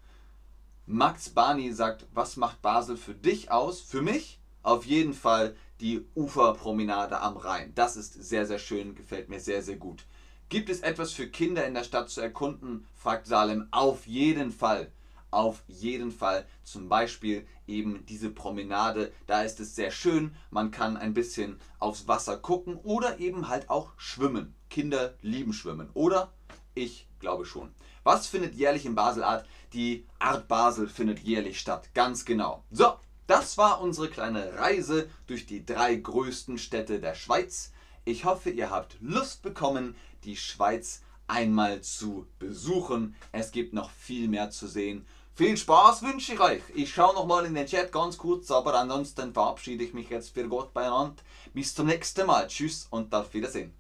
Max 0.87 1.31
Barney 1.31 1.73
sagt, 1.73 2.07
was 2.13 2.37
macht 2.37 2.63
Basel 2.63 2.97
für 2.97 3.15
dich 3.15 3.51
aus? 3.51 3.81
Für 3.81 4.03
mich 4.03 4.39
auf 4.63 4.87
jeden 4.87 5.15
Fall 5.15 5.57
die 5.81 6.07
Uferpromenade 6.15 7.21
am 7.21 7.37
Rhein. 7.37 7.73
Das 7.75 7.97
ist 7.97 8.15
sehr, 8.15 8.47
sehr 8.47 8.59
schön, 8.59 8.95
gefällt 8.95 9.29
mir 9.29 9.41
sehr, 9.41 9.63
sehr 9.63 9.77
gut. 9.77 10.05
Gibt 10.49 10.69
es 10.69 10.81
etwas 10.81 11.13
für 11.13 11.27
Kinder 11.27 11.67
in 11.67 11.75
der 11.75 11.85
Stadt 11.85 12.09
zu 12.11 12.21
erkunden? 12.21 12.87
fragt 12.95 13.27
Salem. 13.27 13.67
Auf 13.73 14.07
jeden 14.07 14.53
Fall. 14.53 14.93
Auf 15.35 15.65
jeden 15.67 16.13
Fall. 16.13 16.47
Zum 16.63 16.89
Beispiel 16.89 17.45
eben 17.67 18.07
diese 18.07 18.31
Promenade. 18.31 19.13
Da 19.27 19.43
ist 19.43 19.59
es 19.59 19.75
sehr 19.75 19.91
schön. 19.91 20.37
Man 20.51 20.71
kann 20.71 20.97
ein 20.97 21.13
bisschen 21.13 21.59
aufs 21.81 22.07
Wasser 22.07 22.37
gucken 22.37 22.77
oder 22.77 23.19
eben 23.19 23.49
halt 23.49 23.69
auch 23.69 23.95
schwimmen. 23.97 24.55
Kinder 24.71 25.15
lieben 25.23 25.53
Schwimmen. 25.53 25.91
Oder? 25.93 26.33
Ich 26.75 27.09
glaube 27.19 27.47
schon. 27.47 27.75
Was 28.05 28.29
findet 28.29 28.55
jährlich 28.55 28.87
in 28.87 28.95
Basel 28.95 29.25
Art? 29.25 29.45
Die 29.73 30.07
Art 30.21 30.47
Basel 30.47 30.87
findet 30.87 31.19
jährlich 31.19 31.59
statt. 31.59 31.91
Ganz 31.95 32.25
genau. 32.25 32.63
So, 32.71 32.95
das 33.27 33.59
war 33.59 33.81
unsere 33.81 34.09
kleine 34.09 34.57
Reise 34.57 35.11
durch 35.27 35.47
die 35.47 35.67
drei 35.67 35.97
größten 35.97 36.59
Städte 36.59 37.01
der 37.01 37.17
Schweiz. 37.17 37.73
Ich 38.05 38.25
hoffe, 38.25 38.51
ihr 38.51 38.71
habt 38.71 38.99
Lust 39.01 39.43
bekommen, 39.43 39.97
die 40.23 40.37
Schweiz 40.37 41.03
einmal 41.27 41.81
zu 41.81 42.27
besuchen. 42.39 43.17
Es 43.33 43.51
gibt 43.51 43.73
noch 43.73 43.91
viel 43.91 44.29
mehr 44.29 44.51
zu 44.51 44.67
sehen. 44.67 45.07
Viel 45.37 45.57
Spaß 45.57 46.03
wünsche 46.03 46.35
ich 46.35 46.39
euch. 46.41 46.63
Ich 46.77 46.95
schaue 46.95 47.13
noch 47.15 47.27
mal 47.27 47.45
in 47.45 47.55
den 47.55 47.67
Chat 47.67 47.91
ganz 47.91 48.17
kurz, 48.17 48.53
aber 48.53 48.79
ansonsten 48.79 49.33
verabschiede 49.33 49.83
ich 49.83 49.93
mich 49.93 50.09
jetzt 50.09 50.33
für 50.33 50.49
Gott 50.49 50.73
beieinander. 50.73 51.21
Bis 51.53 51.75
zum 51.75 51.89
nächsten 51.89 52.25
Mal. 52.25 52.47
Tschüss 52.47 52.87
und 52.91 53.13
auf 53.13 53.35
Wiedersehen. 53.35 53.75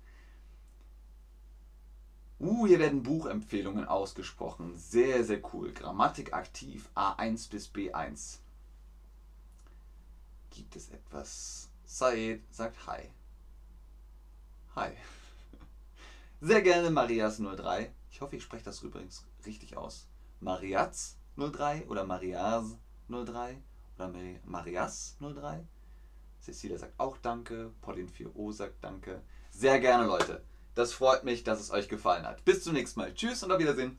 Uh, 2.40 2.66
hier 2.66 2.80
werden 2.80 3.04
Buchempfehlungen 3.04 3.86
ausgesprochen. 3.86 4.76
Sehr, 4.76 5.22
sehr 5.22 5.40
cool. 5.54 5.72
Grammatik 5.72 6.32
aktiv 6.32 6.88
A1 6.96 7.48
bis 7.50 7.68
B1. 7.68 8.38
Gibt 10.50 10.74
es 10.74 10.88
etwas? 10.88 11.70
Said 11.84 12.42
sagt 12.50 12.84
Hi. 12.88 13.10
Hi. 14.74 14.90
Sehr 16.40 16.62
gerne 16.62 16.88
Marias03. 16.88 17.90
Ich 18.10 18.20
hoffe, 18.20 18.34
ich 18.34 18.42
spreche 18.42 18.64
das 18.64 18.82
übrigens 18.82 19.24
richtig 19.46 19.76
aus. 19.76 20.08
Mariaz03 21.36 21.86
oder 21.88 22.04
Marias03 22.04 23.56
oder 23.96 24.12
Marias03. 24.46 25.64
Cecilia 26.40 26.78
sagt 26.78 26.98
auch 26.98 27.16
Danke. 27.18 27.72
Pauline 27.80 28.08
4O 28.10 28.52
sagt 28.52 28.82
Danke. 28.82 29.22
Sehr 29.50 29.80
gerne, 29.80 30.06
Leute. 30.06 30.44
Das 30.74 30.92
freut 30.92 31.24
mich, 31.24 31.44
dass 31.44 31.60
es 31.60 31.70
euch 31.70 31.88
gefallen 31.88 32.26
hat. 32.26 32.44
Bis 32.44 32.62
zum 32.64 32.74
nächsten 32.74 33.00
Mal. 33.00 33.14
Tschüss 33.14 33.42
und 33.42 33.52
auf 33.52 33.58
Wiedersehen. 33.58 33.98